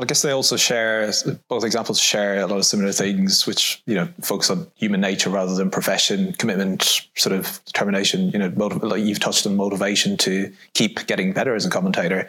I 0.00 0.06
guess 0.06 0.22
they 0.22 0.30
also 0.30 0.56
share 0.56 1.12
both 1.48 1.64
examples 1.64 2.00
share 2.00 2.40
a 2.40 2.46
lot 2.46 2.58
of 2.58 2.64
similar 2.64 2.92
things, 2.92 3.46
which 3.46 3.82
you 3.86 3.94
know 3.94 4.08
focus 4.22 4.50
on 4.50 4.66
human 4.74 5.00
nature 5.00 5.30
rather 5.30 5.54
than 5.54 5.70
profession, 5.70 6.32
commitment, 6.34 7.08
sort 7.16 7.34
of 7.34 7.60
determination. 7.66 8.30
You 8.30 8.38
know, 8.38 8.52
motiv- 8.56 8.82
like 8.82 9.02
you've 9.02 9.20
touched 9.20 9.46
on 9.46 9.56
motivation 9.56 10.16
to 10.18 10.52
keep 10.74 11.06
getting 11.06 11.32
better 11.32 11.54
as 11.54 11.66
a 11.66 11.70
commentator. 11.70 12.28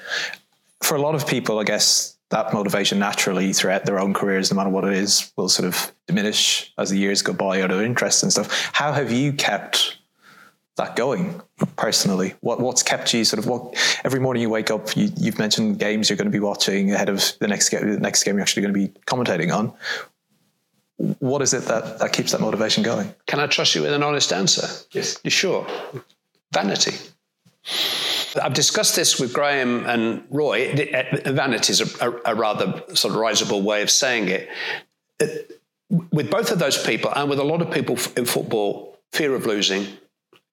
For 0.82 0.96
a 0.96 1.02
lot 1.02 1.16
of 1.16 1.26
people, 1.28 1.60
I 1.60 1.64
guess 1.64 2.18
that 2.30 2.54
motivation 2.54 3.00
naturally 3.00 3.54
throughout 3.54 3.86
their 3.86 4.00
own 4.00 4.14
careers, 4.14 4.52
no 4.52 4.58
matter 4.58 4.70
what 4.70 4.84
it 4.84 4.94
is, 4.94 5.32
will 5.38 5.50
sort 5.50 5.68
of 5.68 5.94
diminish 6.08 6.74
as 6.78 6.90
the 6.90 6.98
years 6.98 7.22
go 7.22 7.34
by, 7.34 7.60
or 7.60 7.68
their 7.68 7.84
interests 7.84 8.24
and 8.24 8.32
stuff. 8.32 8.70
How 8.74 8.92
have 8.92 9.12
you 9.12 9.34
kept 9.34 9.98
that 10.82 10.96
going 10.96 11.42
personally? 11.78 12.34
What 12.42 12.60
what's 12.60 12.84
kept 12.84 13.14
you 13.14 13.24
sort 13.24 13.40
of 13.40 13.46
what 13.48 13.76
every 14.04 14.20
morning 14.20 14.42
you 14.42 14.50
wake 14.50 14.72
up? 14.72 14.96
You, 14.96 15.12
have 15.26 15.40
mentioned 15.40 15.80
games 15.80 16.10
you're 16.10 16.18
going 16.18 16.32
to 16.32 16.32
be 16.32 16.40
watching 16.40 16.92
ahead 16.92 17.10
of 17.10 17.34
the 17.40 17.48
next 17.48 17.70
game. 17.70 17.94
The 17.94 18.00
next 18.00 18.24
game 18.24 18.36
you're 18.36 18.42
actually 18.42 18.64
going 18.64 18.74
to 18.74 18.80
be 18.80 19.00
commentating 19.06 19.56
on. 19.56 19.74
What 21.20 21.42
is 21.42 21.54
it 21.54 21.64
that 21.66 22.00
that 22.00 22.14
keeps 22.14 22.32
that 22.32 22.42
motivation 22.42 22.84
going? 22.84 23.14
Can 23.28 23.40
I 23.40 23.48
trust 23.48 23.76
you 23.76 23.84
with 23.84 23.94
an 23.94 24.04
honest 24.04 24.34
answer? 24.34 24.68
Yes. 24.92 25.20
You 25.24 25.32
sure? 25.32 25.68
Vanity. 26.52 26.94
I've 28.42 28.54
discussed 28.54 28.96
this 28.96 29.20
with 29.20 29.34
Graham 29.34 29.86
and 29.86 30.24
Roy. 30.30 30.70
Eh, 30.70 31.32
vanity 31.32 31.72
is 31.72 31.82
a, 31.82 32.10
a, 32.10 32.34
a 32.34 32.36
rather 32.36 32.84
sort 32.94 33.14
of 33.14 33.20
risible 33.20 33.62
way 33.62 33.82
of 33.82 33.90
saying 33.90 34.30
it. 34.30 34.50
With 36.12 36.32
both 36.32 36.52
of 36.52 36.60
those 36.60 36.82
people, 36.82 37.12
and 37.14 37.30
with 37.30 37.40
a 37.40 37.44
lot 37.44 37.62
of 37.62 37.70
people 37.70 37.98
in 38.16 38.26
football, 38.26 38.98
fear 39.12 39.36
of 39.36 39.46
losing 39.46 39.86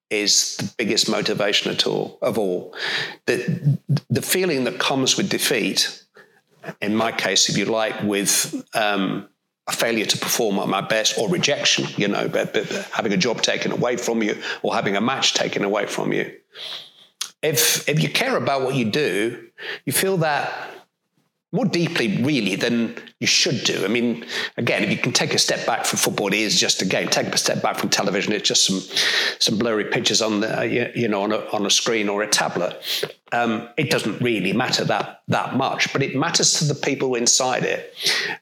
is 0.09 0.57
the 0.57 0.73
biggest 0.77 1.09
motivation 1.09 1.71
at 1.71 1.85
all 1.85 2.17
of 2.21 2.37
all. 2.37 2.75
The 3.25 3.77
the 4.09 4.21
feeling 4.21 4.63
that 4.65 4.79
comes 4.79 5.17
with 5.17 5.29
defeat, 5.29 6.03
in 6.81 6.95
my 6.95 7.11
case, 7.11 7.49
if 7.49 7.57
you 7.57 7.65
like, 7.65 8.01
with 8.03 8.65
um, 8.75 9.29
a 9.67 9.71
failure 9.71 10.05
to 10.05 10.17
perform 10.17 10.57
at 10.59 10.67
my 10.67 10.81
best 10.81 11.17
or 11.17 11.29
rejection, 11.29 11.85
you 11.95 12.07
know, 12.07 12.27
but, 12.27 12.53
but 12.53 12.65
having 12.91 13.13
a 13.13 13.17
job 13.17 13.41
taken 13.41 13.71
away 13.71 13.97
from 13.97 14.23
you 14.23 14.35
or 14.63 14.73
having 14.73 14.95
a 14.95 15.01
match 15.01 15.35
taken 15.35 15.63
away 15.63 15.85
from 15.85 16.11
you. 16.11 16.33
If 17.41 17.87
if 17.87 18.01
you 18.01 18.09
care 18.09 18.35
about 18.35 18.63
what 18.63 18.75
you 18.75 18.85
do, 18.85 19.47
you 19.85 19.93
feel 19.93 20.17
that 20.17 20.78
more 21.51 21.65
deeply, 21.65 22.21
really, 22.21 22.55
than 22.55 22.95
you 23.19 23.25
should 23.25 23.63
do. 23.63 23.83
I 23.83 23.87
mean, 23.87 24.23
again, 24.57 24.83
if 24.83 24.91
you 24.91 24.97
can 24.97 25.11
take 25.11 25.33
a 25.33 25.39
step 25.39 25.65
back 25.65 25.83
from 25.83 25.97
football, 25.97 26.27
it 26.27 26.35
is 26.35 26.59
just 26.59 26.83
a 26.83 26.85
game. 26.85 27.07
Take 27.07 27.27
a 27.27 27.37
step 27.37 27.63
back 27.63 27.77
from 27.77 27.89
television; 27.89 28.33
it's 28.33 28.47
just 28.47 28.65
some 28.65 28.81
some 29.39 29.57
blurry 29.57 29.85
pictures 29.85 30.21
on 30.21 30.41
the 30.41 30.91
you 30.95 31.07
know 31.07 31.23
on 31.23 31.31
a, 31.31 31.39
on 31.51 31.65
a 31.65 31.71
screen 31.71 32.07
or 32.07 32.21
a 32.21 32.27
tablet. 32.27 32.79
Um, 33.31 33.67
it 33.77 33.89
doesn't 33.89 34.21
really 34.21 34.53
matter 34.53 34.83
that 34.85 35.21
that 35.27 35.55
much, 35.55 35.91
but 35.91 36.03
it 36.03 36.15
matters 36.15 36.53
to 36.59 36.65
the 36.65 36.75
people 36.75 37.15
inside 37.15 37.63
it. 37.63 37.95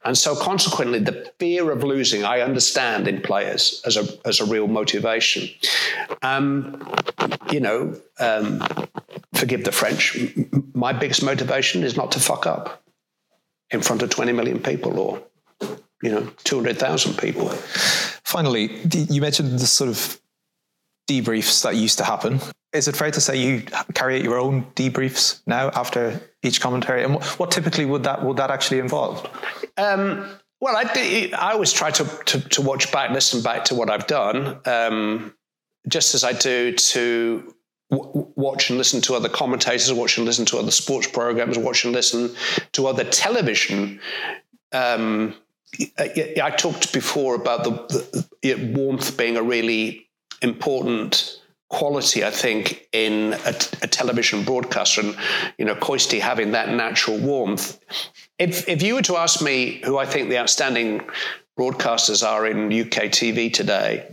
And 0.03 0.17
so, 0.17 0.35
consequently, 0.35 0.99
the 0.99 1.31
fear 1.39 1.71
of 1.71 1.85
losing, 1.85 2.25
I 2.25 2.41
understand 2.41 3.07
in 3.07 3.21
players 3.21 3.81
as 3.85 3.95
a 3.95 4.05
as 4.25 4.41
a 4.41 4.45
real 4.45 4.67
motivation. 4.67 5.49
Um, 6.23 6.85
you 7.51 7.61
know, 7.61 7.95
um, 8.19 8.61
forgive 9.33 9.63
the 9.63 9.71
French. 9.71 10.17
My 10.73 10.91
biggest 10.91 11.23
motivation 11.23 11.83
is 11.83 11.95
not 11.95 12.11
to 12.11 12.19
fuck 12.19 12.45
up 12.45 12.83
in 13.71 13.81
front 13.81 14.01
of 14.01 14.09
20 14.09 14.31
million 14.31 14.59
people 14.61 14.99
or 14.99 15.23
you 16.01 16.11
know 16.11 16.29
200,000 16.43 17.17
people. 17.17 17.49
Finally, 18.23 18.81
you 19.09 19.21
mentioned 19.21 19.59
the 19.59 19.67
sort 19.67 19.89
of 19.89 20.19
debriefs 21.09 21.63
that 21.63 21.75
used 21.75 21.97
to 21.97 22.03
happen. 22.03 22.39
Is 22.73 22.87
it 22.87 22.95
fair 22.95 23.11
to 23.11 23.21
say 23.21 23.37
you 23.37 23.61
carry 23.93 24.17
out 24.17 24.23
your 24.23 24.37
own 24.37 24.65
debriefs 24.75 25.41
now 25.47 25.69
after 25.69 26.19
each 26.43 26.59
commentary? 26.59 27.03
And 27.03 27.23
what 27.23 27.51
typically 27.51 27.85
would 27.85 28.03
that 28.03 28.23
would 28.23 28.37
that 28.37 28.51
actually 28.51 28.79
involve? 28.79 29.25
Um, 29.77 30.29
well, 30.59 30.75
I, 30.75 31.31
I 31.37 31.53
always 31.53 31.71
try 31.71 31.91
to, 31.91 32.03
to, 32.25 32.49
to 32.49 32.61
watch 32.61 32.91
back, 32.91 33.11
listen 33.11 33.43
back 33.43 33.65
to 33.65 33.75
what 33.75 33.91
I've 33.91 34.07
done, 34.07 34.59
um, 34.65 35.35
just 35.87 36.15
as 36.15 36.23
I 36.23 36.33
do 36.33 36.73
to 36.73 37.53
watch 38.37 38.69
and 38.69 38.77
listen 38.77 39.01
to 39.01 39.15
other 39.15 39.27
commentators, 39.27 39.91
watch 39.91 40.17
and 40.17 40.25
listen 40.25 40.45
to 40.45 40.57
other 40.57 40.71
sports 40.71 41.07
programs, 41.07 41.57
watch 41.57 41.83
and 41.83 41.93
listen 41.93 42.33
to 42.71 42.87
other 42.87 43.03
television. 43.03 43.99
Um, 44.71 45.33
I 45.89 46.53
talked 46.55 46.93
before 46.93 47.35
about 47.35 47.63
the, 47.63 48.25
the, 48.41 48.73
warmth 48.73 49.17
being 49.17 49.35
a 49.35 49.43
really 49.43 50.07
important 50.41 51.41
quality, 51.69 52.23
I 52.23 52.31
think, 52.31 52.87
in 52.93 53.33
a, 53.33 53.53
a, 53.81 53.87
television 53.87 54.43
broadcaster, 54.43 55.01
and 55.01 55.17
you 55.57 55.65
know, 55.65 55.75
Coisty 55.75 56.19
having 56.21 56.51
that 56.51 56.69
natural 56.69 57.17
warmth. 57.17 57.79
If 58.39 58.69
if 58.69 58.81
you 58.81 58.95
were 58.95 59.01
to 59.03 59.17
ask 59.17 59.41
me 59.41 59.81
who 59.83 59.97
I 59.97 60.05
think 60.05 60.29
the 60.29 60.37
outstanding 60.37 61.01
broadcasters 61.59 62.25
are 62.25 62.47
in 62.47 62.67
UK 62.67 63.11
TV 63.11 63.51
today, 63.51 64.07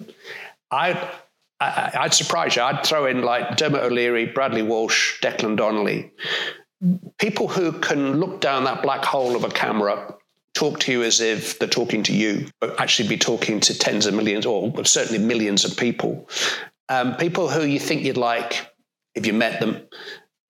I 0.70 1.10
I, 1.60 2.00
would 2.02 2.14
surprise 2.14 2.56
you. 2.56 2.62
I'd 2.62 2.84
throw 2.84 3.06
in 3.06 3.22
like 3.22 3.56
Dermot 3.56 3.82
O'Leary, 3.82 4.26
Bradley 4.26 4.62
Walsh, 4.62 5.20
Declan 5.20 5.56
Donnelly, 5.56 6.12
people 7.18 7.48
who 7.48 7.72
can 7.72 8.18
look 8.18 8.40
down 8.40 8.64
that 8.64 8.82
black 8.82 9.04
hole 9.04 9.36
of 9.36 9.44
a 9.44 9.48
camera, 9.48 10.14
talk 10.54 10.80
to 10.80 10.92
you 10.92 11.02
as 11.02 11.20
if 11.20 11.58
they're 11.58 11.68
talking 11.68 12.02
to 12.04 12.12
you, 12.12 12.48
but 12.60 12.78
actually 12.80 13.08
be 13.08 13.16
talking 13.16 13.60
to 13.60 13.78
tens 13.78 14.06
of 14.06 14.14
millions 14.14 14.46
or 14.46 14.84
certainly 14.84 15.18
millions 15.18 15.64
of 15.64 15.76
people. 15.76 16.28
Um, 16.88 17.16
people 17.16 17.48
who 17.48 17.64
you 17.64 17.80
think 17.80 18.02
you'd 18.02 18.16
like 18.16 18.70
if 19.14 19.26
you 19.26 19.32
met 19.32 19.60
them, 19.60 19.86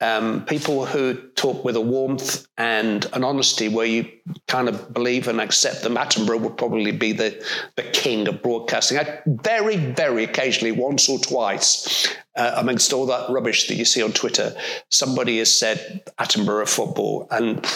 um, 0.04 0.44
people 0.44 0.84
who 0.84 1.14
talk 1.34 1.64
with 1.64 1.76
a 1.76 1.80
warmth 1.80 2.46
and 2.58 3.06
an 3.14 3.24
honesty 3.24 3.68
where 3.68 3.86
you 3.86 4.10
kind 4.48 4.68
of 4.68 4.92
believe 4.92 5.28
and 5.28 5.40
accept 5.40 5.82
them. 5.82 5.96
Attenborough 5.96 6.40
would 6.40 6.58
probably 6.58 6.92
be 6.92 7.12
the, 7.12 7.42
the 7.76 7.84
king 7.84 8.28
of 8.28 8.42
broadcasting. 8.42 8.98
I, 8.98 9.20
very, 9.26 9.76
very 9.76 10.24
occasionally, 10.24 10.72
once 10.72 11.08
or 11.08 11.18
twice, 11.18 12.06
uh, 12.36 12.52
amongst 12.56 12.92
all 12.92 13.06
that 13.06 13.30
rubbish 13.30 13.68
that 13.68 13.76
you 13.76 13.86
see 13.86 14.02
on 14.02 14.12
Twitter, 14.12 14.54
somebody 14.90 15.38
has 15.38 15.58
said 15.58 16.02
Attenborough 16.18 16.68
football. 16.68 17.26
And 17.30 17.66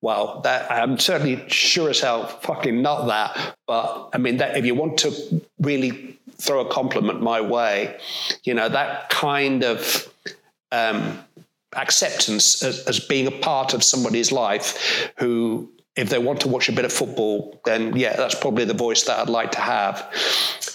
well, 0.00 0.42
that, 0.42 0.70
I'm 0.70 0.98
certainly 0.98 1.48
sure 1.48 1.90
as 1.90 2.00
hell 2.00 2.26
fucking 2.26 2.82
not 2.82 3.06
that. 3.06 3.56
But 3.66 4.10
I 4.12 4.18
mean, 4.18 4.36
that, 4.36 4.56
if 4.56 4.64
you 4.64 4.76
want 4.76 4.98
to 4.98 5.42
really 5.58 6.18
throw 6.36 6.60
a 6.60 6.70
compliment 6.70 7.20
my 7.20 7.40
way, 7.40 7.98
you 8.44 8.54
know, 8.54 8.68
that 8.68 9.10
kind 9.10 9.64
of. 9.64 10.08
Um, 10.72 11.24
acceptance 11.76 12.62
as, 12.62 12.80
as 12.86 13.00
being 13.00 13.26
a 13.26 13.30
part 13.30 13.74
of 13.74 13.82
somebody's 13.82 14.32
life 14.32 15.10
who 15.18 15.70
if 15.96 16.10
they 16.10 16.18
want 16.18 16.40
to 16.40 16.48
watch 16.48 16.68
a 16.68 16.72
bit 16.72 16.84
of 16.84 16.92
football, 16.92 17.60
then 17.64 17.96
yeah, 17.96 18.16
that's 18.16 18.34
probably 18.34 18.64
the 18.64 18.74
voice 18.74 19.04
that 19.04 19.18
I'd 19.18 19.28
like 19.28 19.52
to 19.52 19.60
have. 19.60 20.12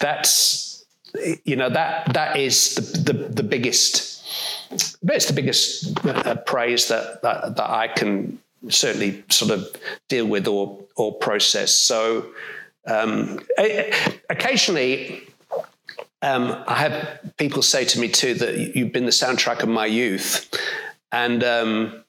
That's 0.00 0.84
you 1.44 1.56
know 1.56 1.68
that 1.70 2.12
that 2.14 2.36
is 2.36 2.74
the 2.74 3.12
the, 3.12 3.28
the 3.28 3.42
biggest. 3.42 4.08
It's 4.70 5.26
the 5.26 5.32
biggest 5.32 6.06
uh, 6.06 6.36
praise 6.36 6.88
that, 6.88 7.22
that 7.22 7.56
that 7.56 7.70
I 7.70 7.88
can 7.88 8.38
certainly 8.68 9.24
sort 9.28 9.50
of 9.50 9.68
deal 10.08 10.26
with 10.26 10.46
or 10.46 10.78
or 10.96 11.14
process. 11.14 11.72
So 11.74 12.26
um, 12.86 13.40
occasionally. 14.28 15.24
Um, 16.22 16.62
I 16.66 16.74
have 16.74 17.18
people 17.38 17.62
say 17.62 17.86
to 17.86 17.98
me 17.98 18.06
too 18.06 18.34
that 18.34 18.76
you've 18.76 18.92
been 18.92 19.06
the 19.06 19.10
soundtrack 19.10 19.62
of 19.62 19.70
my 19.70 19.86
youth, 19.86 20.50
and 21.12 21.42
um, 21.44 22.04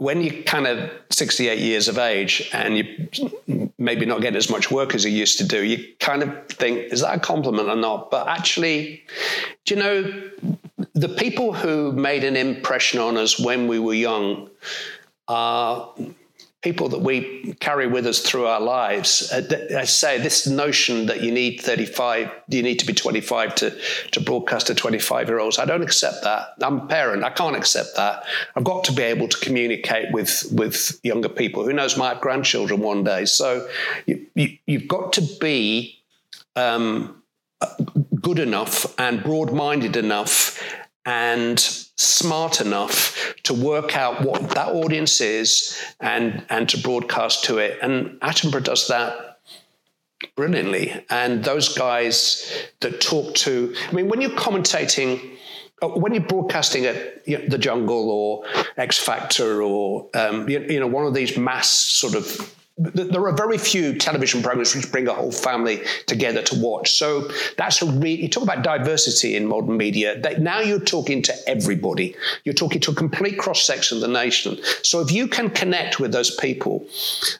when 0.00 0.22
you're 0.22 0.42
kind 0.44 0.66
of 0.66 0.90
68 1.10 1.58
years 1.58 1.88
of 1.88 1.98
age 1.98 2.48
and 2.54 2.78
you 2.78 3.70
maybe 3.78 4.06
not 4.06 4.22
getting 4.22 4.38
as 4.38 4.48
much 4.48 4.70
work 4.70 4.94
as 4.94 5.04
you 5.04 5.10
used 5.10 5.38
to 5.38 5.46
do, 5.46 5.62
you 5.62 5.94
kind 6.00 6.22
of 6.22 6.46
think, 6.48 6.92
is 6.92 7.02
that 7.02 7.16
a 7.16 7.20
compliment 7.20 7.68
or 7.68 7.76
not? 7.76 8.10
But 8.10 8.26
actually, 8.26 9.04
do 9.66 9.74
you 9.74 9.82
know, 9.82 10.30
the 10.94 11.08
people 11.08 11.52
who 11.52 11.92
made 11.92 12.24
an 12.24 12.36
impression 12.36 12.98
on 12.98 13.16
us 13.16 13.38
when 13.38 13.68
we 13.68 13.78
were 13.78 13.94
young 13.94 14.48
are 15.28 15.92
people 16.62 16.90
that 16.90 17.00
we 17.00 17.54
carry 17.60 17.86
with 17.86 18.06
us 18.06 18.20
through 18.20 18.46
our 18.46 18.60
lives. 18.60 19.32
Uh, 19.32 19.76
I 19.78 19.84
say 19.84 20.18
this 20.18 20.46
notion 20.46 21.06
that 21.06 21.22
you 21.22 21.32
need 21.32 21.60
35, 21.60 22.30
you 22.48 22.62
need 22.62 22.78
to 22.80 22.86
be 22.86 22.92
25 22.92 23.54
to, 23.56 23.78
to 24.10 24.20
broadcast 24.20 24.66
to 24.66 24.74
25 24.74 25.28
year 25.28 25.38
olds. 25.38 25.58
I 25.58 25.64
don't 25.64 25.82
accept 25.82 26.22
that. 26.24 26.54
I'm 26.60 26.80
a 26.80 26.86
parent. 26.86 27.24
I 27.24 27.30
can't 27.30 27.56
accept 27.56 27.96
that. 27.96 28.24
I've 28.54 28.64
got 28.64 28.84
to 28.84 28.92
be 28.92 29.02
able 29.02 29.28
to 29.28 29.38
communicate 29.38 30.12
with, 30.12 30.44
with 30.52 31.00
younger 31.02 31.30
people. 31.30 31.64
Who 31.64 31.72
knows, 31.72 31.94
have 31.94 32.20
grandchildren 32.20 32.80
one 32.80 33.04
day. 33.04 33.24
So 33.24 33.66
you, 34.06 34.26
you, 34.34 34.58
you've 34.66 34.88
got 34.88 35.14
to 35.14 35.22
be 35.40 36.02
um, 36.56 37.22
good 38.20 38.38
enough 38.38 38.98
and 38.98 39.22
broad 39.22 39.52
minded 39.52 39.96
enough 39.96 40.62
and 41.06 41.58
smart 41.58 42.60
enough 42.60 43.34
to 43.44 43.54
work 43.54 43.96
out 43.96 44.22
what 44.22 44.50
that 44.50 44.68
audience 44.68 45.20
is 45.20 45.80
and 46.00 46.44
and 46.50 46.68
to 46.68 46.78
broadcast 46.78 47.44
to 47.44 47.58
it. 47.58 47.78
And 47.82 48.20
Attenborough 48.20 48.64
does 48.64 48.88
that 48.88 49.30
brilliantly. 50.36 51.04
And 51.10 51.44
those 51.44 51.76
guys 51.76 52.66
that 52.80 53.00
talk 53.00 53.34
to, 53.36 53.74
I 53.88 53.92
mean, 53.92 54.08
when 54.08 54.20
you're 54.20 54.30
commentating, 54.30 55.38
uh, 55.82 55.88
when 55.88 56.12
you're 56.12 56.22
broadcasting 56.22 56.84
at 56.86 57.26
you 57.26 57.38
know, 57.38 57.48
the 57.48 57.58
Jungle 57.58 58.10
or 58.10 58.44
X 58.76 58.98
Factor 58.98 59.62
or 59.62 60.08
um, 60.14 60.48
you, 60.48 60.60
you 60.60 60.80
know 60.80 60.86
one 60.86 61.06
of 61.06 61.14
these 61.14 61.36
mass 61.36 61.70
sort 61.70 62.14
of 62.14 62.54
there 62.80 63.26
are 63.26 63.36
very 63.36 63.58
few 63.58 63.94
television 63.94 64.42
programs 64.42 64.74
which 64.74 64.90
bring 64.90 65.06
a 65.06 65.12
whole 65.12 65.32
family 65.32 65.82
together 66.06 66.40
to 66.40 66.58
watch. 66.58 66.92
So 66.92 67.28
that's 67.58 67.82
a 67.82 67.86
really, 67.86 68.22
you 68.22 68.28
talk 68.28 68.42
about 68.42 68.62
diversity 68.62 69.36
in 69.36 69.46
modern 69.46 69.76
media. 69.76 70.18
That 70.18 70.40
now 70.40 70.60
you're 70.60 70.80
talking 70.80 71.20
to 71.22 71.34
everybody. 71.46 72.16
You're 72.44 72.54
talking 72.54 72.80
to 72.80 72.92
a 72.92 72.94
complete 72.94 73.38
cross 73.38 73.62
section 73.62 73.98
of 73.98 74.00
the 74.00 74.08
nation. 74.08 74.58
So 74.82 75.00
if 75.00 75.12
you 75.12 75.28
can 75.28 75.50
connect 75.50 76.00
with 76.00 76.10
those 76.10 76.34
people, 76.36 76.86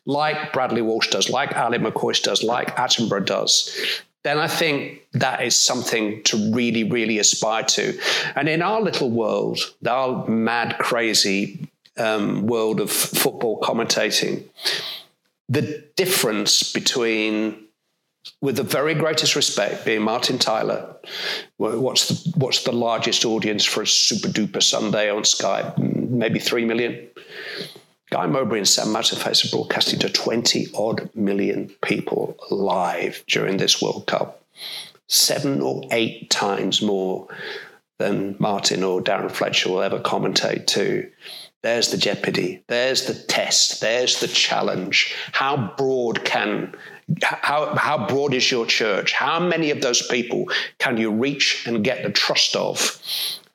like 0.04 0.52
Bradley 0.52 0.82
Walsh 0.82 1.08
does, 1.08 1.30
like 1.30 1.52
Ally 1.52 1.78
McCoist 1.78 2.24
does, 2.24 2.42
like 2.42 2.76
Attenborough 2.76 3.24
does, 3.24 3.74
then 4.22 4.38
I 4.38 4.48
think 4.48 5.06
that 5.12 5.42
is 5.42 5.58
something 5.58 6.22
to 6.24 6.52
really, 6.52 6.84
really 6.84 7.18
aspire 7.18 7.62
to. 7.62 7.98
And 8.36 8.46
in 8.46 8.60
our 8.60 8.82
little 8.82 9.10
world, 9.10 9.58
our 9.88 10.28
mad, 10.28 10.76
crazy 10.78 11.70
um, 11.96 12.46
world 12.46 12.80
of 12.80 12.90
football 12.90 13.58
commentating, 13.60 14.44
the 15.50 15.84
difference 15.96 16.72
between 16.72 17.66
with 18.40 18.56
the 18.56 18.62
very 18.62 18.94
greatest 18.94 19.34
respect, 19.34 19.84
being 19.84 20.02
Martin 20.02 20.38
Tyler, 20.38 20.94
what's 21.56 22.08
the, 22.08 22.38
what's 22.38 22.64
the 22.64 22.72
largest 22.72 23.24
audience 23.24 23.64
for 23.64 23.82
a 23.82 23.86
super 23.86 24.28
duper 24.28 24.62
Sunday 24.62 25.10
on 25.10 25.24
Sky? 25.24 25.72
Maybe 25.76 26.38
three 26.38 26.64
million. 26.64 27.08
Guy 28.10 28.26
Mowbray 28.26 28.58
and 28.58 28.68
Sam 28.68 28.88
Matterface 28.88 29.44
are 29.44 29.56
broadcasting 29.56 30.00
to 30.00 30.10
20 30.10 30.68
odd 30.74 31.10
million 31.14 31.70
people 31.82 32.36
live 32.50 33.22
during 33.26 33.56
this 33.56 33.80
World 33.80 34.06
Cup. 34.06 34.42
Seven 35.06 35.60
or 35.60 35.82
eight 35.90 36.28
times 36.28 36.82
more 36.82 37.28
than 37.98 38.36
Martin 38.38 38.82
or 38.82 39.00
Darren 39.00 39.30
Fletcher 39.30 39.70
will 39.70 39.82
ever 39.82 40.00
commentate 40.00 40.66
to. 40.68 41.08
There's 41.62 41.90
the 41.90 41.98
jeopardy. 41.98 42.62
There's 42.68 43.06
the 43.06 43.14
test. 43.14 43.80
There's 43.80 44.20
the 44.20 44.28
challenge. 44.28 45.14
How 45.32 45.74
broad 45.76 46.24
can 46.24 46.74
how, 47.22 47.74
how 47.74 48.06
broad 48.06 48.34
is 48.34 48.50
your 48.50 48.66
church? 48.66 49.12
How 49.12 49.40
many 49.40 49.70
of 49.70 49.80
those 49.80 50.06
people 50.06 50.48
can 50.78 50.96
you 50.96 51.10
reach 51.10 51.66
and 51.66 51.82
get 51.82 52.04
the 52.04 52.10
trust 52.10 52.54
of 52.54 53.00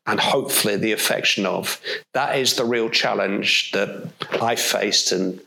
and 0.05 0.19
hopefully 0.19 0.75
the 0.75 0.91
affection 0.91 1.45
of? 1.45 1.79
That 2.13 2.37
is 2.37 2.55
the 2.55 2.65
real 2.65 2.89
challenge 2.89 3.71
that 3.71 4.09
I 4.41 4.55
faced 4.55 5.11
and 5.11 5.39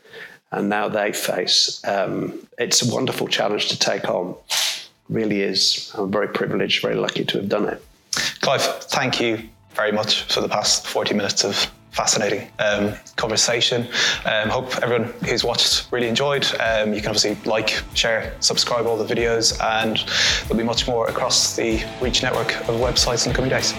and 0.51 0.67
now 0.67 0.89
they 0.89 1.13
face. 1.13 1.79
Um, 1.85 2.47
it's 2.57 2.81
a 2.81 2.91
wonderful 2.91 3.27
challenge 3.27 3.69
to 3.69 3.77
take 3.77 4.09
on. 4.09 4.35
Really 5.07 5.41
is. 5.41 5.91
I'm 5.93 6.11
very 6.11 6.27
privileged, 6.27 6.81
very 6.81 6.95
lucky 6.95 7.23
to 7.25 7.37
have 7.37 7.49
done 7.49 7.69
it. 7.69 7.85
Clive, 8.41 8.63
thank 8.85 9.21
you 9.21 9.47
very 9.75 9.91
much 9.91 10.23
for 10.23 10.41
the 10.41 10.49
past 10.49 10.87
40 10.87 11.13
minutes 11.13 11.43
of 11.43 11.71
fascinating 11.91 12.49
um, 12.59 12.93
conversation. 13.15 13.87
Um, 14.25 14.49
hope 14.49 14.75
everyone 14.77 15.13
who's 15.27 15.43
watched 15.43 15.87
really 15.91 16.07
enjoyed. 16.07 16.45
Um, 16.59 16.93
you 16.93 17.01
can 17.01 17.09
obviously 17.09 17.35
like, 17.49 17.81
share, 17.93 18.35
subscribe 18.39 18.85
all 18.85 18.97
the 18.97 19.13
videos, 19.13 19.59
and 19.61 19.97
there'll 20.43 20.57
be 20.57 20.63
much 20.63 20.87
more 20.87 21.07
across 21.07 21.55
the 21.55 21.83
Reach 22.01 22.23
network 22.23 22.55
of 22.61 22.75
websites 22.75 23.25
in 23.25 23.31
the 23.31 23.35
coming 23.35 23.49
days. 23.49 23.73